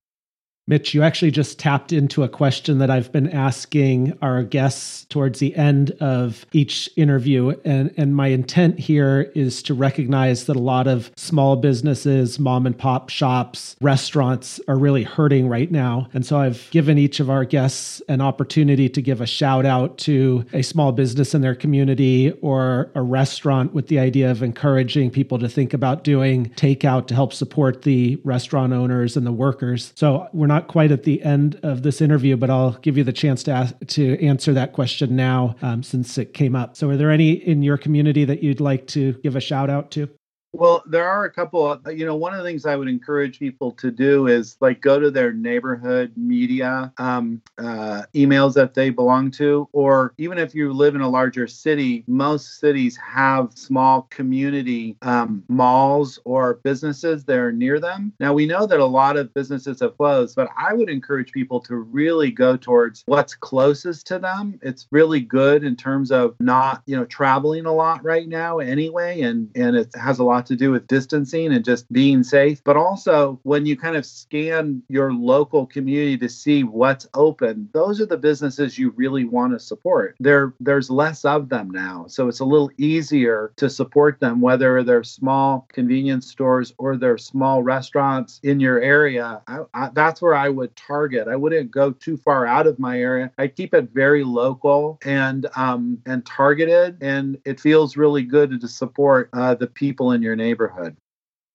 Mitch, 0.68 0.94
you 0.94 1.02
actually 1.02 1.32
just 1.32 1.58
tapped 1.58 1.92
into 1.92 2.24
a 2.24 2.30
question 2.30 2.78
that 2.78 2.92
I've 2.92 3.12
been 3.12 3.30
asking 3.30 4.18
our 4.22 4.44
guests 4.44 5.06
towards 5.06 5.40
the 5.40 5.56
end 5.56 5.92
of 6.00 6.46
each 6.52 6.88
interview. 6.96 7.60
And, 7.66 7.92
and 7.98 8.16
my 8.16 8.28
intent 8.28 8.80
here 8.80 9.32
is 9.34 9.64
to 9.64 9.74
recognize 9.74 10.46
that 10.46 10.56
a 10.56 10.60
lot 10.60 10.88
of 10.88 11.12
small 11.18 11.56
businesses, 11.56 12.38
mom 12.38 12.68
and 12.68 12.78
pop 12.78 13.10
shops, 13.10 13.76
restaurants 13.82 14.60
are 14.68 14.78
really 14.78 15.04
hurting 15.04 15.50
right 15.50 15.72
now. 15.72 16.08
And 16.14 16.26
so 16.26 16.38
I've 16.38 16.70
given 16.70 17.00
each 17.00 17.20
of 17.20 17.30
our 17.30 17.44
guests 17.44 18.02
an 18.08 18.22
opportunity 18.22 18.88
to 18.88 19.02
give 19.02 19.20
a 19.20 19.26
shout 19.26 19.66
out 19.66 19.98
to 20.00 20.46
a 20.54 20.62
small 20.62 20.92
business 20.92 21.34
in 21.34 21.42
their 21.42 21.56
community 21.56 22.32
or 22.42 22.92
a 22.94 23.02
restaurant 23.02 23.74
with 23.74 23.88
the 23.88 23.98
idea 23.98 24.30
of 24.30 24.44
encouraging 24.44 25.10
people 25.10 25.40
to 25.40 25.50
think 25.50 25.74
about 25.74 26.04
doing 26.04 26.46
takeout 26.52 27.08
to 27.08 27.16
help 27.16 27.34
support 27.34 27.82
the 27.82 28.22
restaurant 28.24 28.74
owners 28.74 29.18
and 29.18 29.26
the 29.26 29.32
workers. 29.32 29.92
So 29.96 30.30
we're 30.34 30.51
not 30.52 30.68
quite 30.68 30.92
at 30.92 31.04
the 31.04 31.22
end 31.24 31.58
of 31.64 31.82
this 31.82 32.02
interview, 32.02 32.36
but 32.36 32.50
I'll 32.50 32.74
give 32.74 32.98
you 32.98 33.06
the 33.06 33.14
chance 33.14 33.42
to 33.44 33.52
ask, 33.52 33.74
to 33.88 34.22
answer 34.22 34.52
that 34.54 34.74
question 34.74 35.16
now 35.16 35.56
um, 35.62 35.82
since 35.82 36.18
it 36.18 36.34
came 36.34 36.58
up. 36.58 36.76
So, 36.76 36.90
are 36.90 36.98
there 36.98 37.10
any 37.10 37.32
in 37.32 37.64
your 37.64 37.78
community 37.78 38.26
that 38.26 38.44
you'd 38.44 38.60
like 38.60 38.88
to 38.88 39.14
give 39.24 39.38
a 39.38 39.40
shout 39.40 39.70
out 39.70 39.92
to? 39.92 40.10
Well, 40.54 40.84
there 40.86 41.08
are 41.08 41.24
a 41.24 41.32
couple. 41.32 41.72
Of, 41.72 41.98
you 41.98 42.06
know, 42.06 42.16
one 42.16 42.34
of 42.34 42.40
the 42.40 42.44
things 42.44 42.66
I 42.66 42.76
would 42.76 42.90
encourage 42.90 43.40
people 43.40 43.72
to 43.74 43.90
do 43.90 44.28
is 44.28 44.58
like 44.60 44.82
go 44.82 45.00
to 45.00 45.10
their 45.10 45.32
neighborhood 45.32 46.12
media 46.18 46.92
um, 46.98 47.42
uh, 47.58 48.04
emails 48.14 48.54
that 48.56 48.74
they 48.74 48.90
belong 48.90 49.32
to, 49.32 49.70
or 49.72 50.14
even 50.18 50.38
if 50.38 50.54
you 50.54 50.74
live 50.74 50.94
in 50.94 51.02
a 51.02 51.10
larger 51.10 51.48
city, 51.48 52.04
most 52.06 52.60
cities 52.60 52.98
have 52.98 53.54
small 53.56 54.08
community 54.10 54.98
um, 55.04 55.42
malls 55.48 56.20
or 56.26 56.56
businesses 56.64 57.24
that 57.26 57.38
are 57.38 57.54
near 57.54 57.80
them. 57.80 58.12
Now 58.20 58.34
we 58.34 58.46
know 58.46 58.66
that 58.68 58.80
a 58.80 58.86
lot 58.86 59.16
of 59.16 59.34
businesses 59.34 59.80
have 59.80 59.96
closed, 59.96 60.36
but 60.36 60.50
I 60.58 60.74
would 60.74 60.90
encourage 60.90 61.32
people 61.32 61.62
to 61.62 61.78
really 61.78 62.30
go 62.30 62.58
towards 62.58 63.04
what's 63.06 63.36
closest 63.36 64.06
to 64.08 64.20
them. 64.20 64.60
It's 64.62 64.86
really 64.92 65.22
good 65.22 65.64
in 65.64 65.78
terms 65.78 66.12
of 66.12 66.36
not, 66.42 66.84
you 66.88 66.98
know, 66.98 67.06
traveling 67.06 67.66
a 67.66 67.74
lot 67.74 68.04
right 68.04 68.28
now 68.28 68.60
anyway, 68.60 69.22
and 69.22 69.50
and 69.56 69.78
it 69.78 69.96
has 69.96 70.20
a 70.20 70.26
lot 70.26 70.41
lot 70.42 70.48
to 70.48 70.56
do 70.56 70.72
with 70.72 70.88
distancing 70.88 71.54
and 71.54 71.64
just 71.64 71.92
being 71.92 72.24
safe. 72.24 72.64
But 72.64 72.78
also, 72.78 73.40
when 73.44 73.66
you 73.66 73.78
kind 73.78 73.96
of 73.96 74.06
scan 74.06 74.82
your 74.90 75.14
local 75.14 75.66
community 75.68 76.18
to 76.18 76.30
see 76.30 76.64
what's 76.64 77.08
open, 77.14 77.70
those 77.74 78.02
are 78.02 78.08
the 78.08 78.18
businesses 78.18 78.78
you 78.78 78.92
really 78.96 79.26
want 79.26 79.54
to 79.54 79.60
support. 79.60 80.16
There, 80.20 80.54
there's 80.60 80.90
less 80.90 81.26
of 81.26 81.50
them 81.50 81.70
now. 81.70 82.06
So 82.08 82.28
it's 82.28 82.40
a 82.40 82.46
little 82.46 82.72
easier 82.78 83.54
to 83.58 83.70
support 83.70 84.20
them, 84.20 84.42
whether 84.42 84.84
they're 84.84 85.04
small 85.04 85.68
convenience 85.72 86.28
stores 86.28 86.74
or 86.78 86.98
they're 86.98 87.18
small 87.18 87.62
restaurants 87.62 88.40
in 88.44 88.60
your 88.60 88.82
area. 88.82 89.42
I, 89.48 89.60
I, 89.74 89.90
that's 89.94 90.22
where 90.22 90.36
I 90.36 90.50
would 90.50 90.76
target. 90.76 91.28
I 91.28 91.36
wouldn't 91.36 91.72
go 91.72 91.92
too 91.92 92.18
far 92.18 92.48
out 92.48 92.68
of 92.68 92.80
my 92.80 93.00
area. 93.00 93.32
I 93.38 93.48
keep 93.48 93.74
it 93.74 93.90
very 93.94 94.24
local 94.24 95.00
and 95.06 95.46
um, 95.56 96.02
and 96.06 96.26
targeted, 96.26 96.98
and 97.02 97.38
it 97.46 97.60
feels 97.60 97.98
really 97.98 98.24
good 98.24 98.60
to 98.62 98.68
support 98.68 99.30
uh, 99.34 99.56
the 99.56 99.68
people 99.68 100.12
in 100.12 100.22
your 100.22 100.31
your 100.32 100.38
neighborhood. 100.38 100.96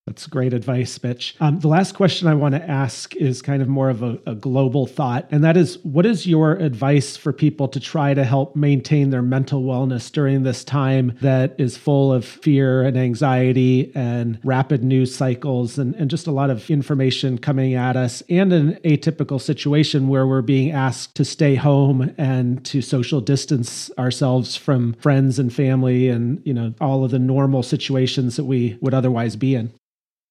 That's 0.06 0.28
great 0.28 0.54
advice, 0.54 1.02
Mitch. 1.02 1.34
Um, 1.40 1.58
the 1.58 1.66
last 1.66 1.96
question 1.96 2.28
I 2.28 2.34
want 2.34 2.54
to 2.54 2.70
ask 2.70 3.16
is 3.16 3.42
kind 3.42 3.60
of 3.60 3.66
more 3.66 3.90
of 3.90 4.04
a, 4.04 4.16
a, 4.24 4.36
global 4.36 4.86
thought, 4.86 5.26
and 5.32 5.42
that 5.42 5.56
is 5.56 5.78
what 5.82 6.06
is 6.06 6.28
your 6.28 6.52
advice 6.52 7.16
for 7.16 7.32
people 7.32 7.66
to 7.66 7.80
try 7.80 8.14
to 8.14 8.22
help 8.22 8.54
maintain 8.54 9.10
their 9.10 9.20
mental 9.20 9.64
wellness 9.64 10.12
during 10.12 10.44
this 10.44 10.62
time 10.62 11.18
that 11.22 11.56
is 11.58 11.76
full 11.76 12.12
of 12.12 12.24
fear 12.24 12.82
and 12.82 12.96
anxiety 12.96 13.90
and 13.96 14.38
rapid 14.44 14.84
news 14.84 15.12
cycles 15.12 15.76
and, 15.76 15.96
and 15.96 16.08
just 16.08 16.28
a 16.28 16.32
lot 16.32 16.50
of 16.50 16.70
information 16.70 17.36
coming 17.36 17.74
at 17.74 17.96
us 17.96 18.22
and 18.28 18.52
an 18.52 18.74
atypical 18.84 19.40
situation 19.40 20.06
where 20.06 20.26
we're 20.26 20.40
being 20.40 20.70
asked 20.70 21.16
to 21.16 21.24
stay 21.24 21.56
home 21.56 22.14
and 22.16 22.64
to 22.64 22.80
social 22.80 23.20
distance 23.20 23.90
ourselves 23.98 24.54
from 24.54 24.92
friends 24.94 25.40
and 25.40 25.52
family 25.52 26.08
and 26.08 26.40
you 26.46 26.54
know 26.54 26.72
all 26.80 27.04
of 27.04 27.10
the 27.10 27.18
normal 27.18 27.64
situations 27.64 28.36
that 28.36 28.44
we 28.44 28.78
would 28.80 28.94
otherwise 28.94 29.34
be 29.34 29.56
in? 29.56 29.72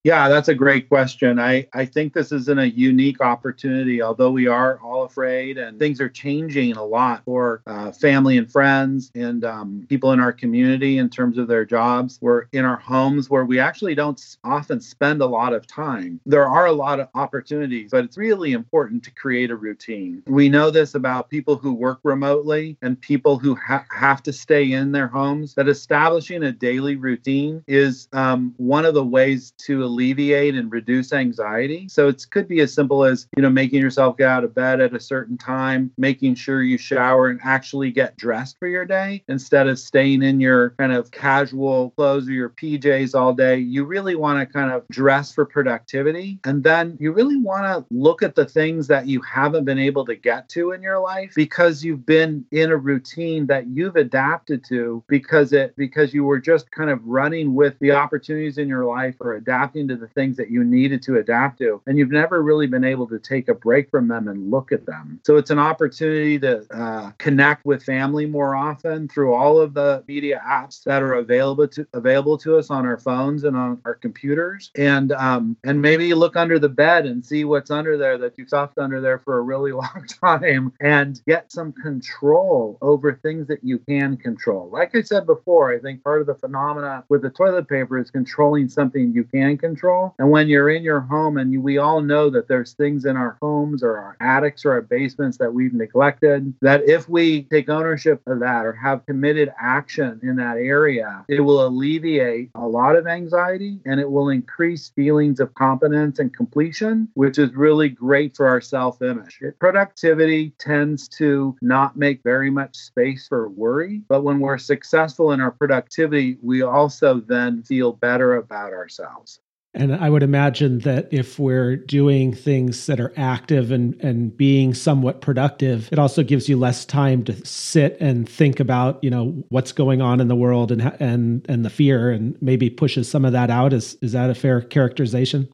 Yeah, 0.06 0.30
that's 0.30 0.50
a 0.50 0.54
great 0.54 0.88
question. 0.88 1.40
I, 1.40 1.68
I 1.74 1.84
think 1.86 2.14
this 2.14 2.32
is 2.32 2.48
in 2.48 2.60
a 2.60 2.66
unique 2.66 3.22
opportunity, 3.22 4.04
although 4.04 4.30
we 4.30 4.46
are 4.46 4.80
all 4.84 5.02
afraid 5.02 5.58
and 5.58 5.80
things 5.80 6.00
are 6.00 6.10
changing 6.10 6.74
a 6.74 6.86
lot 6.86 7.24
for 7.26 7.64
uh, 7.66 7.92
family 7.92 8.38
and 8.38 8.52
friends 8.52 9.10
and 9.16 9.44
um, 9.44 9.84
people 9.90 10.12
in 10.12 10.20
our 10.20 10.32
community 10.32 11.00
in 11.00 11.10
terms 11.10 11.40
of 11.40 11.48
their 11.48 11.66
jobs. 11.66 12.20
We're 12.22 12.44
in 12.52 12.66
our 12.66 12.76
homes 12.76 13.32
where 13.32 13.46
we 13.46 13.58
actually 13.58 13.96
don't 13.96 14.22
often 14.44 14.80
spend 14.80 15.24
a 15.24 15.26
lot 15.26 15.54
of 15.54 15.66
time. 15.66 16.22
There 16.28 16.48
are 16.48 16.68
a 16.68 16.72
lot 16.72 17.00
of 17.00 17.10
opportunities, 17.16 17.90
but 17.90 18.06
it's 18.06 18.16
really 18.16 18.52
important 18.52 19.04
to 19.06 19.12
create 19.12 19.50
a 19.50 19.56
routine. 19.56 20.22
We 20.28 20.50
know 20.50 20.70
this 20.70 20.94
about 20.94 21.32
people 21.32 21.56
who 21.56 21.74
work 21.74 22.02
remotely 22.04 22.78
and 22.84 23.02
people 23.02 23.40
who 23.40 23.56
ha- 23.56 23.88
have 23.90 24.22
to 24.22 24.34
stay 24.34 24.72
in 24.72 24.92
their 24.92 25.08
homes, 25.08 25.56
that 25.56 25.68
establishing 25.68 26.44
a 26.44 26.52
daily 26.52 26.96
routine 26.96 27.64
is 27.66 28.08
um, 28.14 28.54
one 28.58 28.86
of 28.86 28.94
the 28.94 29.04
ways 29.04 29.52
to 29.66 29.95
alleviate 29.96 30.56
and 30.56 30.70
reduce 30.72 31.14
anxiety. 31.14 31.88
So 31.88 32.10
it 32.10 32.26
could 32.30 32.50
be 32.50 32.60
as 32.60 32.74
simple 32.74 33.06
as, 33.06 33.28
you 33.38 33.42
know, 33.42 33.50
making 33.50 33.82
yourself 33.82 34.18
get 34.18 34.28
out 34.28 34.44
of 34.44 34.54
bed 34.54 34.82
at 34.82 34.94
a 34.94 35.00
certain 35.00 35.38
time, 35.38 35.92
making 35.98 36.36
sure 36.36 36.62
you 36.62 36.78
shower 36.78 37.30
and 37.30 37.40
actually 37.44 37.92
get 37.92 38.18
dressed 38.18 38.60
for 38.60 38.68
your 38.68 38.86
day 38.86 39.24
instead 39.30 39.68
of 39.68 39.80
staying 39.80 40.22
in 40.22 40.42
your 40.42 40.72
kind 40.72 40.92
of 40.92 41.12
casual 41.12 41.92
clothes 41.92 42.28
or 42.28 42.34
your 42.34 42.50
PJs 42.50 43.16
all 43.16 43.34
day. 43.34 43.58
You 43.58 43.86
really 43.86 44.16
want 44.16 44.40
to 44.40 44.54
kind 44.54 44.72
of 44.72 44.86
dress 44.90 45.32
for 45.32 45.46
productivity. 45.46 46.40
And 46.44 46.64
then 46.64 46.98
you 47.00 47.14
really 47.14 47.38
want 47.38 47.64
to 47.64 47.86
look 47.90 48.22
at 48.22 48.36
the 48.36 48.46
things 48.46 48.88
that 48.88 49.08
you 49.08 49.22
haven't 49.22 49.64
been 49.64 49.80
able 49.80 50.06
to 50.06 50.16
get 50.16 50.50
to 50.50 50.72
in 50.72 50.82
your 50.82 51.00
life 51.00 51.32
because 51.36 51.84
you've 51.86 52.06
been 52.06 52.46
in 52.52 52.70
a 52.70 52.78
routine 52.78 53.48
that 53.48 53.68
you've 53.68 53.96
adapted 53.96 54.66
to 54.66 55.04
because 55.08 55.54
it 55.54 55.74
because 55.78 56.14
you 56.14 56.26
were 56.26 56.40
just 56.40 56.70
kind 56.72 56.90
of 56.90 57.00
running 57.06 57.56
with 57.56 57.78
the 57.80 57.92
opportunities 57.92 58.58
in 58.58 58.68
your 58.68 58.86
life 58.86 59.16
or 59.20 59.34
adapting 59.34 59.85
to 59.88 59.96
the 59.96 60.08
things 60.08 60.38
that 60.38 60.50
you 60.50 60.64
needed 60.64 61.02
to 61.04 61.18
adapt 61.18 61.60
to. 61.60 61.82
And 61.88 61.98
you've 61.98 62.12
never 62.12 62.42
really 62.42 62.68
been 62.68 62.84
able 62.84 63.08
to 63.08 63.20
take 63.20 63.48
a 63.48 63.54
break 63.54 63.90
from 63.90 64.08
them 64.08 64.28
and 64.28 64.52
look 64.52 64.72
at 64.72 64.86
them. 64.86 65.20
So 65.24 65.38
it's 65.38 65.52
an 65.52 65.60
opportunity 65.60 66.40
to 66.40 66.66
uh, 66.72 67.12
connect 67.18 67.66
with 67.66 67.84
family 67.84 68.26
more 68.26 68.56
often 68.56 69.08
through 69.08 69.34
all 69.34 69.60
of 69.60 69.74
the 69.74 70.04
media 70.08 70.42
apps 70.46 70.84
that 70.84 71.02
are 71.02 71.16
available 71.16 71.68
to 71.70 71.88
available 71.94 72.38
to 72.40 72.58
us 72.58 72.70
on 72.70 72.86
our 72.86 72.98
phones 72.98 73.44
and 73.44 73.56
on 73.56 73.82
our 73.86 73.96
computers. 73.96 74.72
And 74.76 75.12
um, 75.14 75.58
and 75.64 75.82
maybe 75.82 76.14
look 76.14 76.36
under 76.36 76.60
the 76.60 76.70
bed 76.70 77.06
and 77.06 77.26
see 77.26 77.46
what's 77.46 77.72
under 77.72 77.98
there 77.98 78.18
that 78.18 78.38
you've 78.38 78.48
stuffed 78.48 78.78
under 78.78 79.02
there 79.02 79.20
for 79.20 79.38
a 79.38 79.42
really 79.42 79.72
long 79.84 80.06
time 80.22 80.74
and 80.80 81.22
get 81.28 81.52
some 81.52 81.74
control 81.74 82.78
over 82.82 83.14
things 83.14 83.48
that 83.48 83.64
you 83.64 83.80
can 83.80 84.18
control. 84.18 84.70
Like 84.72 84.96
I 84.96 85.02
said 85.02 85.26
before, 85.26 85.74
I 85.74 85.80
think 85.80 86.04
part 86.04 86.22
of 86.22 86.28
the 86.28 86.36
phenomena 86.36 87.04
with 87.10 87.22
the 87.22 87.30
toilet 87.30 87.68
paper 87.68 87.98
is 88.00 88.12
controlling 88.12 88.70
something 88.70 89.14
you 89.14 89.24
can 89.24 89.58
control 89.58 89.75
control. 89.76 90.16
And 90.20 90.32
when 90.32 90.48
you're 90.48 90.70
in 90.70 90.84
your 90.84 91.02
home, 91.02 91.38
and 91.38 91.62
we 91.62 91.78
all 91.78 92.02
know 92.02 92.30
that 92.30 92.48
there's 92.48 92.74
things 92.74 93.06
in 93.06 93.18
our 93.18 93.38
homes 93.42 93.84
or 93.84 93.98
our 93.98 94.16
attics 94.22 94.64
or 94.66 94.72
our 94.72 94.82
basements 94.82 95.38
that 95.38 95.54
we've 95.54 95.74
neglected, 95.74 96.54
that 96.62 96.88
if 96.88 97.10
we 97.10 97.44
take 97.44 97.70
ownership 97.70 98.22
of 98.28 98.40
that 98.40 98.66
or 98.66 98.74
have 98.74 99.06
committed 99.06 99.54
action 99.60 100.20
in 100.24 100.38
that 100.38 100.58
area, 100.58 101.26
it 101.28 101.42
will 101.42 101.68
alleviate 101.68 102.52
a 102.56 102.68
lot 102.68 102.96
of 102.96 103.06
anxiety 103.06 103.80
and 103.86 104.00
it 104.00 104.10
will 104.10 104.30
increase 104.30 104.90
feelings 104.96 105.40
of 105.40 105.54
competence 105.56 106.20
and 106.20 106.34
completion, 106.36 107.10
which 107.16 107.38
is 107.38 107.54
really 107.54 107.90
great 107.90 108.36
for 108.36 108.48
our 108.48 108.62
self 108.62 109.02
image. 109.02 109.40
Productivity 109.60 110.52
tends 110.58 111.08
to 111.10 111.56
not 111.62 111.98
make 111.98 112.24
very 112.24 112.50
much 112.50 112.76
space 112.76 113.28
for 113.28 113.50
worry, 113.50 114.02
but 114.08 114.24
when 114.24 114.40
we're 114.40 114.58
successful 114.58 115.34
in 115.34 115.42
our 115.42 115.52
productivity, 115.52 116.38
we 116.42 116.62
also 116.62 117.20
then 117.20 117.62
feel 117.64 117.92
better 117.92 118.38
about 118.38 118.72
ourselves. 118.72 119.40
And 119.76 119.94
I 119.94 120.10
would 120.10 120.24
imagine 120.24 120.80
that 120.80 121.10
if 121.12 121.38
we're 121.38 121.76
doing 121.76 122.34
things 122.34 122.86
that 122.86 123.00
are 123.00 123.14
active 123.18 123.72
and, 123.72 123.94
and 124.02 124.36
being 124.36 124.74
somewhat 124.74 125.22
productive, 125.22 125.90
it 125.92 126.00
also 126.00 126.24
gives 126.24 126.48
you 126.48 126.58
less 126.58 126.86
time 126.86 127.24
to 127.26 127.46
sit 127.46 127.98
and 128.00 128.28
think 128.28 128.60
about, 128.60 129.04
you 129.04 129.10
know, 129.10 129.44
what's 129.50 129.74
going 129.74 130.02
on 130.02 130.22
in 130.22 130.30
the 130.30 130.36
world 130.36 130.72
and 130.72 130.82
and 131.00 131.46
and 131.50 131.66
the 131.66 131.70
fear 131.70 132.10
and 132.12 132.42
maybe 132.42 132.70
pushes 132.70 133.10
some 133.10 133.26
of 133.26 133.34
that 133.34 133.50
out. 133.50 133.74
Is 133.74 133.98
is 134.02 134.14
that 134.14 134.30
a 134.30 134.36
fair 134.36 134.62
characterization? 134.62 135.50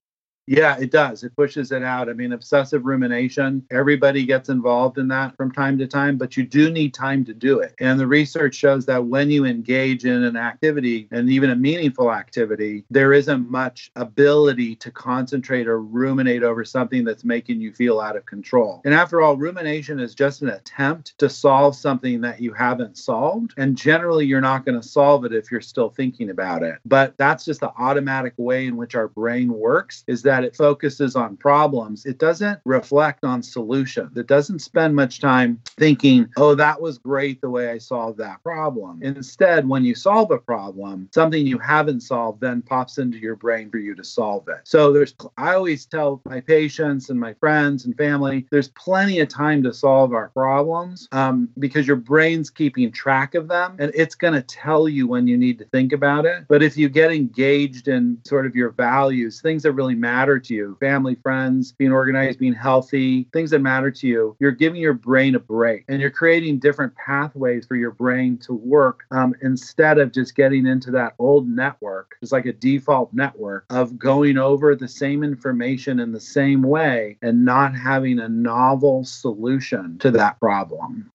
Yeah, 0.47 0.77
it 0.79 0.91
does. 0.91 1.23
It 1.23 1.35
pushes 1.35 1.71
it 1.71 1.83
out. 1.83 2.09
I 2.09 2.13
mean, 2.13 2.33
obsessive 2.33 2.85
rumination, 2.85 3.63
everybody 3.69 4.25
gets 4.25 4.49
involved 4.49 4.97
in 4.97 5.07
that 5.09 5.37
from 5.37 5.51
time 5.51 5.77
to 5.77 5.87
time, 5.87 6.17
but 6.17 6.35
you 6.35 6.43
do 6.43 6.71
need 6.71 6.93
time 6.93 7.23
to 7.25 7.33
do 7.33 7.59
it. 7.59 7.75
And 7.79 7.99
the 7.99 8.07
research 8.07 8.55
shows 8.55 8.85
that 8.87 9.05
when 9.05 9.29
you 9.29 9.45
engage 9.45 10.03
in 10.03 10.23
an 10.23 10.35
activity 10.35 11.07
and 11.11 11.29
even 11.29 11.51
a 11.51 11.55
meaningful 11.55 12.11
activity, 12.11 12.83
there 12.89 13.13
isn't 13.13 13.51
much 13.51 13.91
ability 13.95 14.75
to 14.77 14.91
concentrate 14.91 15.67
or 15.67 15.81
ruminate 15.81 16.43
over 16.43 16.65
something 16.65 17.03
that's 17.05 17.23
making 17.23 17.61
you 17.61 17.71
feel 17.71 17.99
out 17.99 18.17
of 18.17 18.25
control. 18.25 18.81
And 18.83 18.93
after 18.93 19.21
all, 19.21 19.37
rumination 19.37 19.99
is 19.99 20.15
just 20.15 20.41
an 20.41 20.49
attempt 20.49 21.17
to 21.19 21.29
solve 21.29 21.75
something 21.75 22.21
that 22.21 22.41
you 22.41 22.51
haven't 22.51 22.97
solved. 22.97 23.53
And 23.57 23.77
generally, 23.77 24.25
you're 24.25 24.41
not 24.41 24.65
going 24.65 24.79
to 24.81 24.87
solve 24.87 25.23
it 25.23 25.33
if 25.33 25.51
you're 25.51 25.61
still 25.61 25.89
thinking 25.89 26.31
about 26.31 26.63
it. 26.63 26.79
But 26.83 27.15
that's 27.17 27.45
just 27.45 27.59
the 27.59 27.71
automatic 27.77 28.33
way 28.37 28.65
in 28.65 28.75
which 28.75 28.95
our 28.95 29.07
brain 29.07 29.53
works 29.53 30.03
is 30.07 30.23
that 30.23 30.30
that 30.31 30.45
it 30.45 30.55
focuses 30.55 31.17
on 31.17 31.35
problems, 31.35 32.05
it 32.05 32.17
doesn't 32.17 32.57
reflect 32.63 33.25
on 33.25 33.43
solutions. 33.43 34.15
It 34.15 34.27
doesn't 34.27 34.59
spend 34.59 34.95
much 34.95 35.19
time 35.19 35.59
thinking, 35.77 36.29
oh, 36.37 36.55
that 36.55 36.81
was 36.81 36.97
great 36.97 37.41
the 37.41 37.49
way 37.49 37.69
I 37.69 37.79
solved 37.79 38.17
that 38.19 38.41
problem. 38.41 39.03
Instead, 39.03 39.67
when 39.67 39.83
you 39.83 39.93
solve 39.93 40.31
a 40.31 40.37
problem, 40.37 41.09
something 41.13 41.45
you 41.45 41.57
haven't 41.57 41.99
solved 41.99 42.39
then 42.39 42.61
pops 42.61 42.97
into 42.97 43.17
your 43.17 43.35
brain 43.35 43.69
for 43.69 43.77
you 43.77 43.93
to 43.93 44.05
solve 44.05 44.47
it. 44.47 44.61
So 44.63 44.93
there's, 44.93 45.13
I 45.37 45.53
always 45.53 45.85
tell 45.85 46.21
my 46.23 46.39
patients 46.39 47.09
and 47.09 47.19
my 47.19 47.33
friends 47.33 47.83
and 47.83 47.97
family, 47.97 48.47
there's 48.51 48.69
plenty 48.69 49.19
of 49.19 49.27
time 49.27 49.61
to 49.63 49.73
solve 49.73 50.13
our 50.13 50.29
problems 50.29 51.09
um, 51.11 51.49
because 51.59 51.85
your 51.85 51.97
brain's 51.97 52.49
keeping 52.49 52.89
track 52.93 53.35
of 53.35 53.49
them 53.49 53.75
and 53.79 53.91
it's 53.93 54.15
going 54.15 54.33
to 54.33 54.41
tell 54.43 54.87
you 54.87 55.07
when 55.07 55.27
you 55.27 55.37
need 55.37 55.59
to 55.59 55.65
think 55.65 55.91
about 55.91 56.25
it. 56.25 56.45
But 56.47 56.63
if 56.63 56.77
you 56.77 56.87
get 56.87 57.11
engaged 57.11 57.89
in 57.89 58.17
sort 58.25 58.45
of 58.45 58.55
your 58.55 58.69
values, 58.69 59.41
things 59.41 59.63
that 59.63 59.73
really 59.73 59.93
matter 59.93 60.20
to 60.39 60.53
you, 60.53 60.77
family, 60.79 61.15
friends, 61.15 61.71
being 61.71 61.91
organized, 61.91 62.39
being 62.39 62.53
healthy, 62.53 63.27
things 63.33 63.51
that 63.51 63.59
matter 63.59 63.91
to 63.91 64.07
you, 64.07 64.35
you're 64.39 64.51
giving 64.51 64.81
your 64.81 64.93
brain 64.93 65.35
a 65.35 65.39
break 65.39 65.85
and 65.87 66.01
you're 66.01 66.09
creating 66.09 66.59
different 66.59 66.95
pathways 66.95 67.65
for 67.65 67.75
your 67.75 67.91
brain 67.91 68.37
to 68.37 68.53
work 68.53 69.05
um, 69.11 69.35
instead 69.41 69.97
of 69.97 70.11
just 70.11 70.35
getting 70.35 70.65
into 70.65 70.91
that 70.91 71.13
old 71.19 71.47
network. 71.47 72.15
It's 72.21 72.31
like 72.31 72.45
a 72.45 72.53
default 72.53 73.13
network 73.13 73.65
of 73.69 73.97
going 73.97 74.37
over 74.37 74.75
the 74.75 74.87
same 74.87 75.23
information 75.23 75.99
in 75.99 76.11
the 76.11 76.19
same 76.19 76.61
way 76.63 77.17
and 77.21 77.43
not 77.45 77.75
having 77.75 78.19
a 78.19 78.29
novel 78.29 79.03
solution 79.03 79.97
to 79.99 80.11
that 80.11 80.39
problem. 80.39 81.10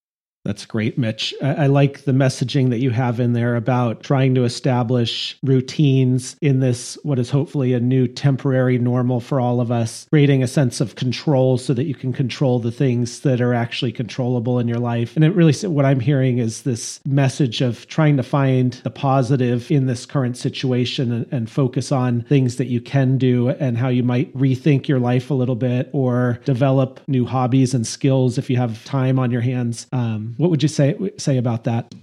That's 0.46 0.64
great, 0.64 0.96
Mitch. 0.96 1.35
I, 1.42 1.64
I, 1.64 1.66
like 1.66 2.04
the 2.04 2.12
messaging 2.12 2.70
that 2.70 2.78
you 2.78 2.90
have 2.90 3.18
in 3.18 3.32
there 3.32 3.56
about 3.56 4.04
trying 4.04 4.32
to 4.37 4.44
establish 4.44 5.37
routines 5.42 6.37
in 6.40 6.61
this, 6.61 6.96
what 7.02 7.18
is 7.18 7.30
hopefully 7.30 7.72
a 7.72 7.80
new 7.80 8.06
temporary 8.06 8.78
normal 8.78 9.18
for 9.18 9.40
all 9.40 9.61
of 9.61 9.72
us, 9.72 10.06
creating 10.09 10.44
a 10.44 10.46
sense 10.46 10.80
of 10.80 10.94
control 10.94 11.59
so 11.59 11.74
that 11.74 11.87
you 11.87 11.96
can 11.96 12.12
control 12.12 12.61
the 12.61 12.70
things 12.70 13.22
that 13.22 13.40
are 13.40 13.54
actually 13.54 13.90
controllable 13.90 14.61
in 14.61 14.68
your 14.68 14.78
life. 14.78 15.16
And 15.16 15.24
it 15.24 15.35
really, 15.35 15.52
what 15.68 15.85
I'm 15.85 15.98
hearing 15.98 16.38
is 16.38 16.62
this 16.62 17.00
message 17.04 17.61
of 17.61 17.88
trying 17.88 18.16
to 18.16 18.22
find 18.22 18.74
the 18.85 18.90
positive 18.90 19.68
in 19.68 19.87
this 19.87 20.06
current 20.06 20.37
situation 20.37 21.11
and, 21.11 21.26
and 21.32 21.50
focus 21.50 21.90
on 21.90 22.22
things 22.22 22.54
that 22.54 22.68
you 22.68 22.80
can 22.80 23.18
do 23.18 23.48
and 23.48 23.76
how 23.76 23.88
you 23.88 24.04
might 24.04 24.32
rethink 24.32 24.87
your 24.87 25.00
life 25.00 25.28
a 25.28 25.35
little 25.35 25.56
bit 25.56 25.90
or 25.92 26.38
develop 26.44 27.00
new 27.09 27.26
hobbies 27.26 27.74
and 27.74 27.85
skills 27.85 28.38
if 28.38 28.48
you 28.48 28.56
have 28.56 28.85
time 28.85 29.18
on 29.18 29.32
your 29.32 29.40
hands. 29.40 29.88
Um, 29.90 30.36
what 30.37 30.51
would 30.51 30.62
you 30.62 30.68
say 30.68 30.96
say 31.18 31.38
about 31.38 31.64
that? 31.64 31.94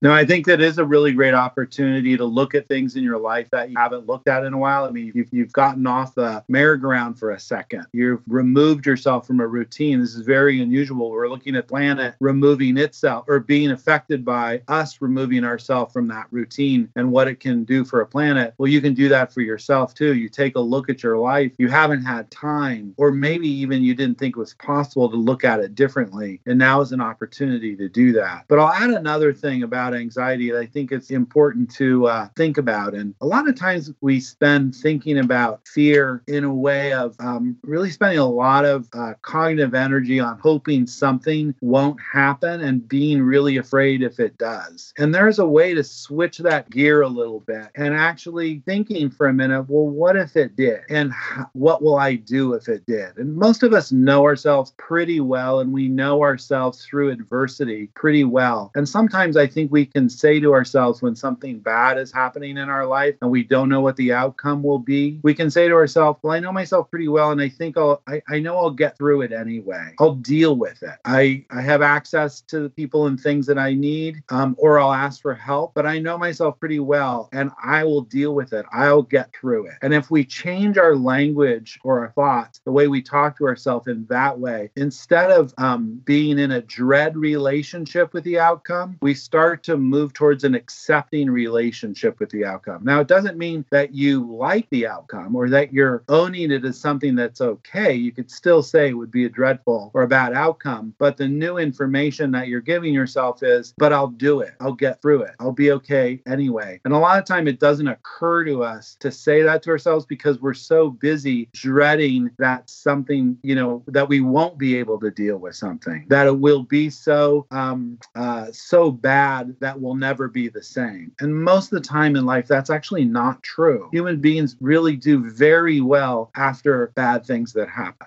No, 0.00 0.12
I 0.12 0.24
think 0.24 0.46
that 0.46 0.60
is 0.60 0.78
a 0.78 0.84
really 0.84 1.12
great 1.12 1.34
opportunity 1.34 2.16
to 2.16 2.24
look 2.24 2.54
at 2.54 2.68
things 2.68 2.94
in 2.94 3.02
your 3.02 3.18
life 3.18 3.48
that 3.50 3.68
you 3.68 3.76
haven't 3.76 4.06
looked 4.06 4.28
at 4.28 4.44
in 4.44 4.52
a 4.52 4.58
while. 4.58 4.84
I 4.84 4.90
mean, 4.90 5.10
you've, 5.12 5.28
you've 5.32 5.52
gotten 5.52 5.88
off 5.88 6.14
the 6.14 6.44
merry-go-round 6.48 7.18
for 7.18 7.32
a 7.32 7.40
second. 7.40 7.84
You've 7.92 8.22
removed 8.28 8.86
yourself 8.86 9.26
from 9.26 9.40
a 9.40 9.46
routine. 9.46 10.00
This 10.00 10.14
is 10.14 10.20
very 10.24 10.62
unusual. 10.62 11.10
We're 11.10 11.28
looking 11.28 11.56
at 11.56 11.66
planet 11.66 12.14
removing 12.20 12.76
itself 12.78 13.24
or 13.26 13.40
being 13.40 13.72
affected 13.72 14.24
by 14.24 14.62
us 14.68 15.02
removing 15.02 15.42
ourselves 15.42 15.92
from 15.92 16.06
that 16.08 16.28
routine 16.30 16.92
and 16.94 17.10
what 17.10 17.26
it 17.26 17.40
can 17.40 17.64
do 17.64 17.84
for 17.84 18.00
a 18.00 18.06
planet. 18.06 18.54
Well, 18.56 18.68
you 18.68 18.80
can 18.80 18.94
do 18.94 19.08
that 19.08 19.32
for 19.32 19.40
yourself 19.40 19.94
too. 19.94 20.14
You 20.14 20.28
take 20.28 20.54
a 20.54 20.60
look 20.60 20.88
at 20.88 21.02
your 21.02 21.18
life. 21.18 21.50
You 21.58 21.70
haven't 21.70 22.04
had 22.04 22.30
time, 22.30 22.94
or 22.98 23.10
maybe 23.10 23.48
even 23.48 23.82
you 23.82 23.96
didn't 23.96 24.18
think 24.18 24.36
it 24.36 24.40
was 24.40 24.54
possible 24.54 25.10
to 25.10 25.16
look 25.16 25.42
at 25.42 25.58
it 25.58 25.74
differently. 25.74 26.40
And 26.46 26.56
now 26.56 26.82
is 26.82 26.92
an 26.92 27.00
opportunity 27.00 27.74
to 27.74 27.88
do 27.88 28.12
that. 28.12 28.44
But 28.46 28.60
I'll 28.60 28.72
add 28.72 28.90
another 28.90 29.32
thing 29.32 29.64
about 29.64 29.87
about 29.88 29.98
anxiety 29.98 30.50
that 30.50 30.58
I 30.58 30.66
think 30.66 30.92
it's 30.92 31.10
important 31.10 31.70
to 31.76 32.06
uh, 32.06 32.28
think 32.36 32.58
about. 32.58 32.94
And 32.94 33.14
a 33.20 33.26
lot 33.26 33.48
of 33.48 33.56
times 33.56 33.90
we 34.00 34.20
spend 34.20 34.74
thinking 34.74 35.18
about 35.18 35.66
fear 35.66 36.22
in 36.26 36.44
a 36.44 36.54
way 36.54 36.92
of 36.92 37.16
um, 37.20 37.56
really 37.62 37.90
spending 37.90 38.18
a 38.18 38.26
lot 38.26 38.64
of 38.64 38.88
uh, 38.92 39.14
cognitive 39.22 39.74
energy 39.74 40.20
on 40.20 40.38
hoping 40.38 40.86
something 40.86 41.54
won't 41.60 41.98
happen 42.00 42.60
and 42.60 42.86
being 42.86 43.22
really 43.22 43.56
afraid 43.56 44.02
if 44.02 44.20
it 44.20 44.36
does. 44.36 44.92
And 44.98 45.14
there's 45.14 45.38
a 45.38 45.46
way 45.46 45.74
to 45.74 45.82
switch 45.82 46.38
that 46.38 46.68
gear 46.70 47.02
a 47.02 47.08
little 47.08 47.40
bit 47.40 47.68
and 47.74 47.94
actually 47.94 48.62
thinking 48.66 49.10
for 49.10 49.28
a 49.28 49.32
minute, 49.32 49.68
well, 49.68 49.88
what 49.88 50.16
if 50.16 50.36
it 50.36 50.54
did? 50.56 50.80
And 50.90 51.12
what 51.54 51.82
will 51.82 51.96
I 51.96 52.16
do 52.16 52.52
if 52.52 52.68
it 52.68 52.84
did? 52.86 53.16
And 53.16 53.34
most 53.34 53.62
of 53.62 53.72
us 53.72 53.90
know 53.90 54.24
ourselves 54.24 54.74
pretty 54.76 55.20
well 55.20 55.60
and 55.60 55.72
we 55.72 55.88
know 55.88 56.22
ourselves 56.22 56.84
through 56.84 57.10
adversity 57.10 57.88
pretty 57.94 58.24
well. 58.24 58.70
And 58.74 58.88
sometimes 58.88 59.36
I 59.36 59.46
think 59.46 59.72
we 59.72 59.77
we 59.78 59.86
can 59.86 60.10
say 60.10 60.40
to 60.40 60.52
ourselves 60.52 61.00
when 61.02 61.14
something 61.14 61.60
bad 61.60 61.98
is 61.98 62.10
happening 62.10 62.56
in 62.56 62.68
our 62.68 62.84
life 62.84 63.14
and 63.22 63.30
we 63.30 63.44
don't 63.44 63.68
know 63.68 63.80
what 63.80 63.94
the 63.94 64.12
outcome 64.12 64.60
will 64.60 64.80
be, 64.80 65.20
we 65.22 65.32
can 65.32 65.52
say 65.52 65.68
to 65.68 65.74
ourselves, 65.74 66.18
Well, 66.20 66.32
I 66.32 66.40
know 66.40 66.50
myself 66.50 66.90
pretty 66.90 67.06
well, 67.06 67.30
and 67.30 67.40
I 67.40 67.48
think 67.48 67.76
I'll 67.76 68.02
I, 68.08 68.20
I 68.28 68.40
know 68.40 68.56
I'll 68.56 68.72
get 68.72 68.98
through 68.98 69.22
it 69.22 69.30
anyway. 69.30 69.94
I'll 70.00 70.16
deal 70.16 70.56
with 70.56 70.82
it. 70.82 70.96
I, 71.04 71.44
I 71.50 71.60
have 71.60 71.80
access 71.80 72.40
to 72.48 72.58
the 72.58 72.70
people 72.70 73.06
and 73.06 73.20
things 73.20 73.46
that 73.46 73.56
I 73.56 73.72
need, 73.72 74.20
um, 74.30 74.56
or 74.58 74.80
I'll 74.80 74.92
ask 74.92 75.22
for 75.22 75.32
help, 75.32 75.74
but 75.74 75.86
I 75.86 76.00
know 76.00 76.18
myself 76.18 76.58
pretty 76.58 76.80
well 76.80 77.28
and 77.32 77.52
I 77.62 77.84
will 77.84 78.02
deal 78.02 78.34
with 78.34 78.52
it. 78.52 78.66
I'll 78.72 79.02
get 79.02 79.32
through 79.32 79.66
it. 79.66 79.74
And 79.82 79.94
if 79.94 80.10
we 80.10 80.24
change 80.24 80.76
our 80.76 80.96
language 80.96 81.78
or 81.84 82.00
our 82.00 82.10
thoughts, 82.10 82.60
the 82.64 82.72
way 82.72 82.88
we 82.88 83.00
talk 83.00 83.38
to 83.38 83.44
ourselves 83.44 83.86
in 83.86 84.06
that 84.06 84.40
way, 84.40 84.70
instead 84.74 85.30
of 85.30 85.54
um, 85.56 86.02
being 86.04 86.40
in 86.40 86.50
a 86.50 86.62
dread 86.62 87.16
relationship 87.16 88.12
with 88.12 88.24
the 88.24 88.40
outcome, 88.40 88.98
we 89.02 89.14
start 89.14 89.62
to 89.68 89.76
move 89.76 90.14
towards 90.14 90.44
an 90.44 90.54
accepting 90.54 91.30
relationship 91.30 92.18
with 92.18 92.30
the 92.30 92.42
outcome. 92.42 92.82
Now, 92.82 93.00
it 93.00 93.06
doesn't 93.06 93.36
mean 93.36 93.66
that 93.70 93.94
you 93.94 94.24
like 94.24 94.66
the 94.70 94.86
outcome 94.86 95.36
or 95.36 95.50
that 95.50 95.74
you're 95.74 96.04
owning 96.08 96.50
it 96.50 96.64
as 96.64 96.80
something 96.80 97.14
that's 97.14 97.42
okay. 97.42 97.92
You 97.92 98.10
could 98.10 98.30
still 98.30 98.62
say 98.62 98.88
it 98.88 98.94
would 98.94 99.10
be 99.10 99.26
a 99.26 99.28
dreadful 99.28 99.90
or 99.92 100.04
a 100.04 100.08
bad 100.08 100.32
outcome, 100.32 100.94
but 100.98 101.18
the 101.18 101.28
new 101.28 101.58
information 101.58 102.30
that 102.30 102.48
you're 102.48 102.62
giving 102.62 102.94
yourself 102.94 103.42
is, 103.42 103.74
but 103.76 103.92
I'll 103.92 104.08
do 104.08 104.40
it. 104.40 104.54
I'll 104.58 104.72
get 104.72 105.02
through 105.02 105.22
it. 105.24 105.34
I'll 105.38 105.52
be 105.52 105.72
okay 105.72 106.22
anyway. 106.26 106.80
And 106.86 106.94
a 106.94 106.98
lot 106.98 107.18
of 107.18 107.26
time 107.26 107.46
it 107.46 107.60
doesn't 107.60 107.88
occur 107.88 108.44
to 108.44 108.62
us 108.62 108.96
to 109.00 109.12
say 109.12 109.42
that 109.42 109.62
to 109.64 109.70
ourselves 109.70 110.06
because 110.06 110.40
we're 110.40 110.54
so 110.54 110.88
busy 110.88 111.50
dreading 111.52 112.30
that 112.38 112.70
something, 112.70 113.36
you 113.42 113.54
know, 113.54 113.82
that 113.88 114.08
we 114.08 114.20
won't 114.20 114.56
be 114.56 114.76
able 114.78 114.98
to 115.00 115.10
deal 115.10 115.36
with 115.36 115.56
something, 115.56 116.06
that 116.08 116.26
it 116.26 116.38
will 116.38 116.62
be 116.62 116.88
so 116.88 117.46
um, 117.50 117.98
uh, 118.14 118.46
so 118.50 118.90
bad 118.90 119.54
that 119.60 119.80
will 119.80 119.94
never 119.94 120.28
be 120.28 120.48
the 120.48 120.62
same. 120.62 121.12
And 121.20 121.34
most 121.34 121.72
of 121.72 121.82
the 121.82 121.88
time 121.88 122.16
in 122.16 122.26
life, 122.26 122.46
that's 122.46 122.70
actually 122.70 123.04
not 123.04 123.42
true. 123.42 123.88
Human 123.92 124.20
beings 124.20 124.56
really 124.60 124.96
do 124.96 125.30
very 125.30 125.80
well 125.80 126.30
after 126.36 126.92
bad 126.94 127.24
things 127.24 127.52
that 127.54 127.68
happen. 127.68 128.06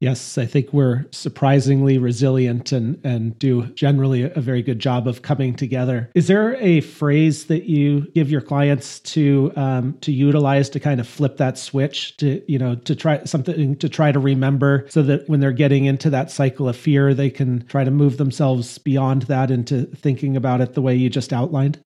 Yes, 0.00 0.38
I 0.38 0.46
think 0.46 0.72
we're 0.72 1.04
surprisingly 1.10 1.98
resilient 1.98 2.72
and 2.72 2.98
and 3.04 3.38
do 3.38 3.66
generally 3.74 4.22
a 4.22 4.40
very 4.40 4.62
good 4.62 4.78
job 4.78 5.06
of 5.06 5.20
coming 5.20 5.54
together. 5.54 6.10
Is 6.14 6.26
there 6.26 6.56
a 6.56 6.80
phrase 6.80 7.46
that 7.46 7.64
you 7.64 8.10
give 8.14 8.30
your 8.30 8.40
clients 8.40 9.00
to 9.00 9.52
um, 9.56 9.98
to 10.00 10.10
utilize 10.10 10.70
to 10.70 10.80
kind 10.80 11.00
of 11.00 11.06
flip 11.06 11.36
that 11.36 11.58
switch 11.58 12.16
to 12.16 12.42
you 12.50 12.58
know 12.58 12.76
to 12.76 12.96
try 12.96 13.22
something 13.24 13.76
to 13.76 13.88
try 13.90 14.10
to 14.10 14.18
remember 14.18 14.86
so 14.88 15.02
that 15.02 15.28
when 15.28 15.40
they're 15.40 15.52
getting 15.52 15.84
into 15.84 16.08
that 16.08 16.30
cycle 16.30 16.66
of 16.66 16.76
fear, 16.76 17.12
they 17.12 17.28
can 17.28 17.66
try 17.66 17.84
to 17.84 17.90
move 17.90 18.16
themselves 18.16 18.78
beyond 18.78 19.22
that 19.22 19.50
into 19.50 19.84
thinking 19.84 20.34
about 20.34 20.62
it 20.62 20.72
the 20.72 20.82
way 20.82 20.96
you 20.96 21.10
just 21.10 21.30
outlined? 21.30 21.78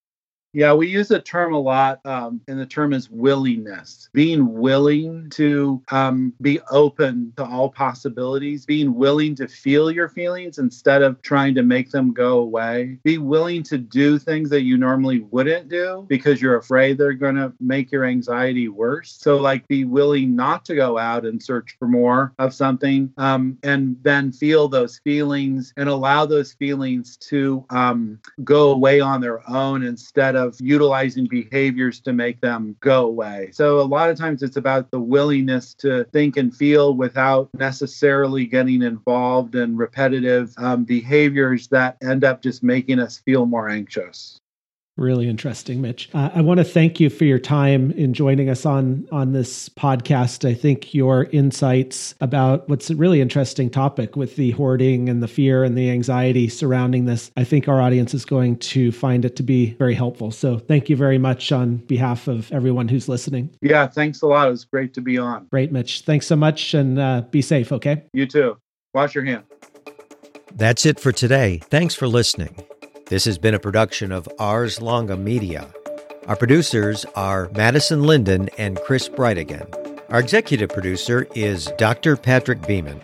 Yeah, 0.55 0.73
we 0.73 0.87
use 0.87 1.09
the 1.09 1.21
term 1.21 1.53
a 1.53 1.59
lot, 1.59 2.01
um, 2.07 2.40
and 2.47 2.61
the 2.61 2.64
term 2.64 2.93
is 2.93 3.11
willingness. 3.11 4.09
Being 4.12 4.55
willing 4.55 5.29
to 5.31 5.83
um, 5.90 6.33
be 6.40 6.61
open 6.71 7.33
to 7.37 7.45
all 7.45 7.69
possibilities, 7.69 8.64
being 8.64 8.95
willing 8.95 9.35
to 9.35 9.49
feel 9.49 9.90
your 9.90 10.09
feelings 10.09 10.59
instead 10.59 11.03
of 11.03 11.21
trying 11.23 11.57
to 11.57 11.64
make 11.64 11.90
them 11.90 12.12
go 12.12 12.38
away. 12.38 13.01
Be 13.03 13.19
willing 13.19 13.64
to 13.64 13.79
do 13.79 14.17
things 14.17 14.49
that 14.51 14.62
you 14.62 14.77
normally 14.77 15.21
wouldn't 15.23 15.69
do 15.69 16.07
because 16.09 16.40
you're 16.40 16.57
afraid 16.57 16.99
they're 16.99 17.14
going 17.14 17.35
to 17.35 17.53
make 17.59 17.90
your 17.90 18.05
anxiety 18.05 18.69
worse. 18.69 19.11
So, 19.11 19.37
like, 19.38 19.67
be 19.67 19.85
willing 19.85 20.37
not 20.37 20.64
to 20.67 20.77
go 20.77 20.99
out 20.99 21.27
and 21.27 21.43
search 21.43 21.75
for 21.81 21.88
more 21.88 22.33
of 22.38 22.55
something 22.55 23.12
um, 23.17 23.59
and 23.64 23.97
then 24.03 24.31
feel 24.31 24.69
those 24.69 25.01
feelings 25.01 25.73
and 25.77 25.88
allow 25.88 26.27
those 26.27 26.53
feelings 26.53 27.17
to 27.17 27.64
um, 27.71 28.21
go 28.45 28.71
away 28.71 29.01
on 29.01 29.21
their 29.21 29.49
own 29.51 29.83
instead 29.83 30.37
of 30.37 30.43
of 30.44 30.57
utilizing 30.61 31.26
behaviors 31.26 32.00
to 32.00 32.12
make 32.12 32.40
them 32.40 32.76
go 32.80 33.07
away. 33.07 33.50
So 33.52 33.80
a 33.80 33.83
lot 33.83 34.11
of 34.11 34.18
times 34.18 34.42
it's 34.42 34.57
about 34.57 34.90
the 34.90 35.00
willingness 35.00 35.74
to 35.74 36.04
think 36.12 36.37
and 36.37 36.54
feel 36.54 36.94
without 36.94 37.48
necessarily 37.54 38.46
getting 38.46 38.83
involved 38.83 39.54
in 39.54 39.76
repetitive 39.76 40.54
um, 40.59 40.85
behaviors 40.85 41.68
that 41.68 41.96
end 42.02 42.24
up 42.24 42.42
just 42.42 42.62
making 42.62 43.00
us 43.00 43.18
feel 43.18 43.46
more 43.46 43.68
anxious. 43.68 44.40
Really 44.96 45.28
interesting, 45.28 45.80
Mitch. 45.80 46.09
Uh, 46.14 46.30
I 46.33 46.40
want 46.40 46.59
to 46.59 46.64
thank 46.64 47.00
you 47.00 47.11
for 47.11 47.24
your 47.24 47.40
time 47.40 47.90
in 47.92 48.14
joining 48.14 48.48
us 48.48 48.64
on 48.64 49.09
on 49.11 49.33
this 49.33 49.68
podcast. 49.68 50.48
I 50.48 50.54
think 50.54 50.94
your 50.94 51.24
insights 51.24 52.14
about 52.20 52.68
what's 52.68 52.90
a 52.90 52.94
really 52.94 53.20
interesting 53.20 53.70
topic 53.70 54.14
with 54.14 54.37
the 54.37 54.52
hoarding 54.52 55.09
and 55.09 55.20
the 55.20 55.26
fear 55.26 55.64
and 55.64 55.76
the 55.76 55.90
anxiety 55.90 56.48
surrounding 56.48 57.07
this, 57.07 57.33
I 57.37 57.42
think 57.42 57.66
our 57.66 57.80
audience 57.80 58.14
is 58.14 58.24
going 58.24 58.57
to 58.59 58.92
find 58.92 59.24
it 59.24 59.35
to 59.35 59.42
be 59.42 59.72
very 59.72 59.94
helpful. 59.94 60.30
So 60.30 60.59
thank 60.59 60.88
you 60.88 60.94
very 60.94 61.18
much 61.18 61.50
on 61.50 61.78
behalf 61.78 62.28
of 62.28 62.52
everyone 62.52 62.87
who's 62.87 63.09
listening. 63.09 63.50
Yeah, 63.62 63.88
thanks 63.88 64.22
a 64.22 64.28
lot. 64.28 64.46
It 64.46 64.52
was 64.52 64.64
great 64.64 64.94
to 64.94 65.00
be 65.00 65.18
on. 65.18 65.46
Great, 65.46 65.72
Mitch. 65.72 66.02
Thanks 66.02 66.28
so 66.28 66.37
much 66.37 66.72
and 66.72 67.00
uh, 67.00 67.22
be 67.33 67.42
safe, 67.42 67.72
okay? 67.72 68.04
You 68.12 68.26
too. 68.26 68.59
Wash 68.92 69.16
your 69.16 69.24
hands. 69.24 69.46
That's 70.54 70.87
it 70.87 71.00
for 71.00 71.11
today. 71.11 71.61
Thanks 71.68 71.96
for 71.96 72.07
listening. 72.07 72.64
This 73.07 73.27
has 73.27 73.37
been 73.37 73.53
a 73.53 73.59
production 73.59 74.12
of 74.12 74.27
Ars 74.38 74.81
Longa 74.81 75.14
Media. 75.19 75.69
Our 76.27 76.37
producers 76.37 77.05
are 77.14 77.51
Madison 77.55 78.05
Linden 78.05 78.49
and 78.57 78.79
Chris 78.81 79.11
Brightigan. 79.11 80.01
Our 80.09 80.21
executive 80.21 80.71
producer 80.71 81.29
is 81.35 81.71
Dr. 81.77 82.17
Patrick 82.17 82.67
Beeman. 82.67 83.03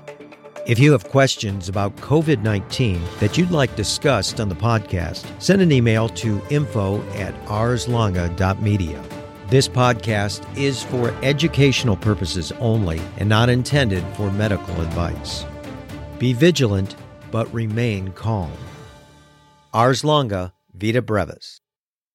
If 0.67 0.79
you 0.79 0.93
have 0.93 1.05
questions 1.05 1.69
about 1.69 1.97
COVID 1.97 2.43
19 2.43 3.03
that 3.19 3.37
you'd 3.37 3.51
like 3.51 3.77
discussed 3.77 4.40
on 4.40 4.48
the 4.48 4.55
podcast, 4.55 5.27
send 5.38 5.61
an 5.61 5.71
email 5.71 6.09
to 6.09 6.40
info 6.48 7.03
at 7.11 7.35
arslonga.media. 7.44 9.05
This 9.48 9.69
podcast 9.69 10.46
is 10.57 10.83
for 10.83 11.11
educational 11.23 11.96
purposes 11.96 12.53
only 12.53 13.03
and 13.19 13.29
not 13.29 13.51
intended 13.51 14.03
for 14.17 14.33
medical 14.33 14.81
advice. 14.81 15.44
Be 16.19 16.33
vigilant, 16.33 16.96
but 17.31 17.53
remain 17.53 18.13
calm. 18.13 18.51
Ars 19.73 20.02
longa, 20.02 20.52
vita 20.75 21.00
brevis. 21.00 21.60